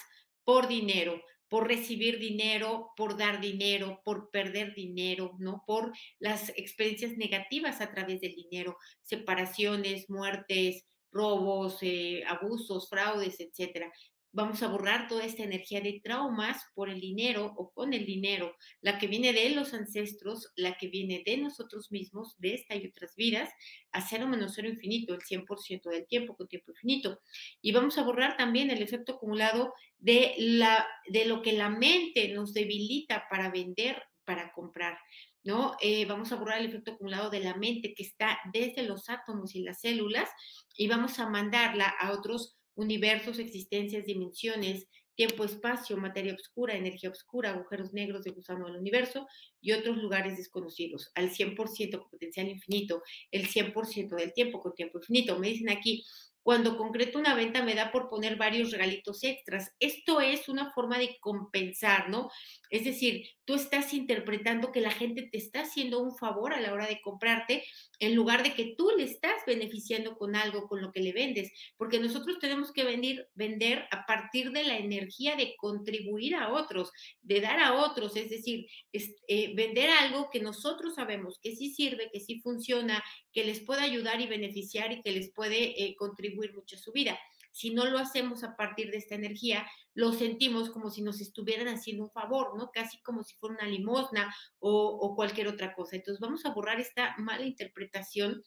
por 0.44 0.68
dinero, 0.68 1.22
por 1.48 1.68
recibir 1.68 2.18
dinero, 2.18 2.90
por 2.98 3.18
dar 3.18 3.40
dinero, 3.40 4.02
por 4.04 4.32
perder 4.32 4.74
dinero, 4.74 5.36
¿no? 5.38 5.64
Por 5.68 5.94
las 6.18 6.50
experiencias 6.58 7.16
negativas 7.18 7.82
a 7.82 7.92
través 7.92 8.20
del 8.20 8.34
dinero, 8.34 8.78
separaciones, 9.04 10.10
muertes, 10.10 10.88
robos, 11.12 11.78
eh, 11.82 12.24
abusos, 12.26 12.90
fraudes, 12.90 13.40
etcétera 13.40 13.92
Vamos 14.38 14.62
a 14.62 14.68
borrar 14.68 15.08
toda 15.08 15.26
esta 15.26 15.42
energía 15.42 15.82
de 15.82 16.00
traumas 16.00 16.64
por 16.76 16.92
el 16.92 17.02
dinero 17.02 17.56
o 17.58 17.72
con 17.72 17.92
el 17.92 18.06
dinero, 18.06 18.56
la 18.82 19.00
que 19.00 19.08
viene 19.08 19.34
de 19.34 19.50
los 19.50 19.74
ancestros, 19.74 20.52
la 20.56 20.78
que 20.78 20.90
viene 20.90 21.24
de 21.26 21.38
nosotros 21.38 21.92
mismos, 21.92 22.36
de 22.38 22.54
esta 22.54 22.76
y 22.76 22.86
otras 22.86 23.16
vidas, 23.16 23.50
a 23.92 24.08
cero 24.08 24.28
menos 24.28 24.54
cero 24.54 24.70
infinito, 24.70 25.16
el 25.16 25.22
100% 25.22 25.90
del 25.90 26.06
tiempo 26.06 26.36
con 26.36 26.48
tiempo 26.48 26.70
infinito. 26.70 27.20
Y 27.64 27.72
vamos 27.72 27.98
a 27.98 28.04
borrar 28.04 28.38
también 28.38 28.70
el 28.70 28.84
efecto 28.84 29.14
acumulado 29.14 29.74
de, 29.98 30.36
la, 30.38 30.86
de 31.10 31.26
lo 31.26 31.42
que 31.42 31.54
la 31.54 31.70
mente 31.70 32.28
nos 32.28 32.54
debilita 32.54 33.26
para 33.32 33.50
vender, 33.50 34.04
para 34.24 34.52
comprar. 34.52 35.00
¿no? 35.44 35.78
Eh, 35.82 36.06
vamos 36.06 36.32
a 36.32 36.36
borrar 36.36 36.60
el 36.60 36.68
efecto 36.68 36.92
acumulado 36.92 37.32
de 37.32 37.40
la 37.40 37.56
mente 37.56 37.96
que 37.96 38.04
está 38.04 38.38
desde 38.54 38.84
los 38.84 39.10
átomos 39.10 39.56
y 39.56 39.64
las 39.64 39.82
células 39.82 40.30
y 40.76 40.88
vamos 40.88 41.18
a 41.18 41.28
mandarla 41.28 41.88
a 41.88 42.12
otros 42.12 42.57
universos, 42.78 43.40
existencias, 43.40 44.06
dimensiones, 44.06 44.88
tiempo, 45.16 45.44
espacio, 45.44 45.98
materia 45.98 46.36
oscura, 46.36 46.76
energía 46.76 47.10
oscura, 47.10 47.50
agujeros 47.50 47.92
negros 47.92 48.24
de 48.24 48.32
gusano 48.32 48.68
del 48.68 48.78
universo 48.78 49.28
y 49.60 49.72
otros 49.72 49.98
lugares 49.98 50.38
desconocidos, 50.38 51.12
al 51.16 51.32
100% 51.32 51.98
con 52.00 52.10
potencial 52.10 52.48
infinito, 52.48 53.02
el 53.32 53.48
100% 53.48 54.16
del 54.16 54.32
tiempo 54.34 54.62
con 54.62 54.76
tiempo 54.76 55.00
infinito. 55.00 55.40
Me 55.40 55.50
dicen 55.50 55.70
aquí, 55.70 56.06
cuando 56.48 56.78
concreto 56.78 57.20
una 57.20 57.36
venta 57.36 57.62
me 57.62 57.76
da 57.76 57.92
por 57.92 58.08
poner 58.08 58.38
varios 58.38 58.72
regalitos 58.72 59.22
extras. 59.26 59.76
Esto 59.82 60.22
es 60.22 60.48
una 60.48 60.72
forma 60.72 60.98
de 60.98 61.18
compensar, 61.20 62.10
¿no? 62.10 62.32
Es 62.70 62.86
decir, 62.86 63.28
tú 63.44 63.56
estás 63.56 63.94
interpretando 63.94 64.72
que 64.72 64.80
la 64.80 64.92
gente 64.92 65.28
te 65.30 65.38
está 65.38 65.64
haciendo 65.64 66.00
un 66.00 66.16
favor 66.16 66.54
a 66.54 66.62
la 66.62 66.72
hora 66.72 66.88
de 66.88 67.02
comprarte 67.02 67.66
en 68.00 68.16
lugar 68.16 68.44
de 68.44 68.54
que 68.54 68.76
tú 68.78 68.92
le 68.96 69.04
estás 69.04 69.44
beneficiando 69.46 70.18
con 70.18 70.38
algo, 70.38 70.70
con 70.70 70.82
lo 70.82 70.94
que 70.94 71.02
le 71.02 71.12
vendes, 71.12 71.52
porque 71.76 72.00
nosotros 72.00 72.40
tenemos 72.40 72.72
que 72.72 72.86
vender, 72.86 73.30
vender 73.34 73.86
a 73.92 74.06
partir 74.06 74.52
de 74.52 74.64
la 74.64 74.78
energía 74.78 75.36
de 75.36 75.54
contribuir 75.58 76.36
a 76.36 76.54
otros, 76.54 76.92
de 77.22 77.42
dar 77.42 77.60
a 77.60 77.74
otros, 77.74 78.16
es 78.16 78.30
decir, 78.30 78.68
eh, 78.94 79.54
vender 79.54 79.90
algo 79.90 80.30
que 80.30 80.40
nosotros 80.40 80.96
sabemos 80.96 81.40
que 81.42 81.58
sí 81.58 81.74
sirve, 81.74 82.10
que 82.14 82.22
sí 82.22 82.40
funciona, 82.40 83.04
que 83.34 83.44
les 83.44 83.60
puede 83.60 83.82
ayudar 83.82 84.22
y 84.22 84.28
beneficiar 84.28 84.94
y 84.94 85.02
que 85.02 85.12
les 85.12 85.32
puede 85.34 85.84
eh, 85.84 85.96
contribuir 85.98 86.37
mucho 86.54 86.76
a 86.76 86.80
su 86.80 86.92
vida. 86.92 87.18
Si 87.52 87.74
no 87.74 87.86
lo 87.86 87.98
hacemos 87.98 88.44
a 88.44 88.56
partir 88.56 88.92
de 88.92 88.98
esta 88.98 89.16
energía, 89.16 89.68
lo 89.96 90.14
sentimos 90.14 90.70
como 90.70 90.92
si 90.92 91.02
nos 91.02 91.22
estuvieran 91.22 91.68
haciendo 91.68 92.04
un 92.04 92.12
favor, 92.12 92.56
¿no? 92.56 92.70
Casi 92.72 93.02
como 93.02 93.24
si 93.24 93.36
fuera 93.38 93.56
una 93.56 93.68
limosna 93.68 94.34
o, 94.60 95.16
cualquier 95.16 95.48
otra 95.48 95.74
cosa. 95.74 95.96
Entonces 95.96 96.20
vamos 96.20 96.46
a 96.46 96.52
borrar 96.52 96.80
esta 96.80 97.16
mala 97.18 97.46
interpretación 97.46 98.44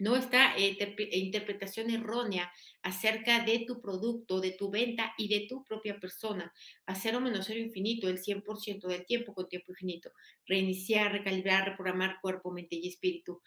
¿no? 0.00 0.16
Esta 0.16 0.56
eh, 0.56 0.76
interpretación 1.12 1.88
errónea 1.90 2.50
acerca 2.82 3.44
de 3.44 3.64
tu 3.64 3.80
producto, 3.80 4.40
de 4.40 4.50
tu 4.50 4.68
venta 4.70 5.14
y 5.16 5.28
de 5.28 5.46
tu 5.48 5.64
propia 5.64 6.00
persona. 6.00 6.52
A 6.86 6.94
cero 6.96 7.20
menos 7.20 7.46
cero 7.46 7.60
infinito, 7.60 8.08
el 8.08 8.18
100% 8.18 8.88
del 8.88 9.06
tiempo 9.06 9.34
con 9.34 9.48
tiempo 9.48 9.70
infinito. 9.70 10.10
Reiniciar, 10.46 11.12
recalibrar, 11.12 11.68
reprogramar 11.68 12.18
cuerpo, 12.20 12.50
mente 12.50 12.76
y 12.76 12.88
espíritu. 12.88 13.40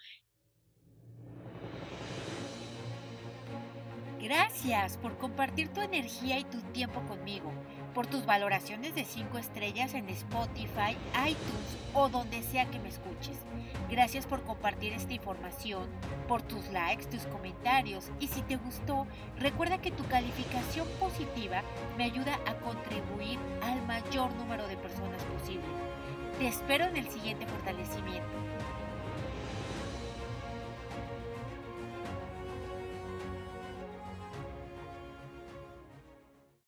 Gracias 4.20 4.98
por 4.98 5.16
compartir 5.18 5.70
tu 5.70 5.80
energía 5.80 6.40
y 6.40 6.44
tu 6.44 6.60
tiempo 6.74 7.02
conmigo, 7.02 7.52
por 7.94 8.08
tus 8.08 8.26
valoraciones 8.26 8.96
de 8.96 9.06
5 9.06 9.38
estrellas 9.38 9.94
en 9.94 10.10
Spotify, 10.10 10.98
iTunes 11.14 11.78
o 11.94 12.10
donde 12.10 12.42
sea 12.42 12.66
que 12.66 12.80
me 12.80 12.90
escuches. 12.90 13.38
Gracias 13.92 14.26
por 14.26 14.42
compartir 14.42 14.94
esta 14.94 15.14
información, 15.14 15.88
por 16.28 16.42
tus 16.42 16.68
likes, 16.70 17.06
tus 17.06 17.28
comentarios 17.28 18.10
y 18.20 18.28
si 18.28 18.42
te 18.42 18.56
gustó, 18.56 19.06
recuerda 19.38 19.78
que 19.78 19.92
tu 19.92 20.04
calificación 20.08 20.88
positiva 21.00 21.62
me 21.96 22.06
ayuda 22.06 22.40
a 22.48 22.56
contribuir 22.56 23.38
al 23.62 23.86
mayor 23.86 24.34
número 24.34 24.68
de 24.68 24.78
personas 24.78 25.24
posible. 25.26 25.68
Te 26.40 26.48
espero 26.48 26.86
en 26.86 26.98
el 26.98 27.08
siguiente 27.08 27.46
fortalecimiento 27.46 28.28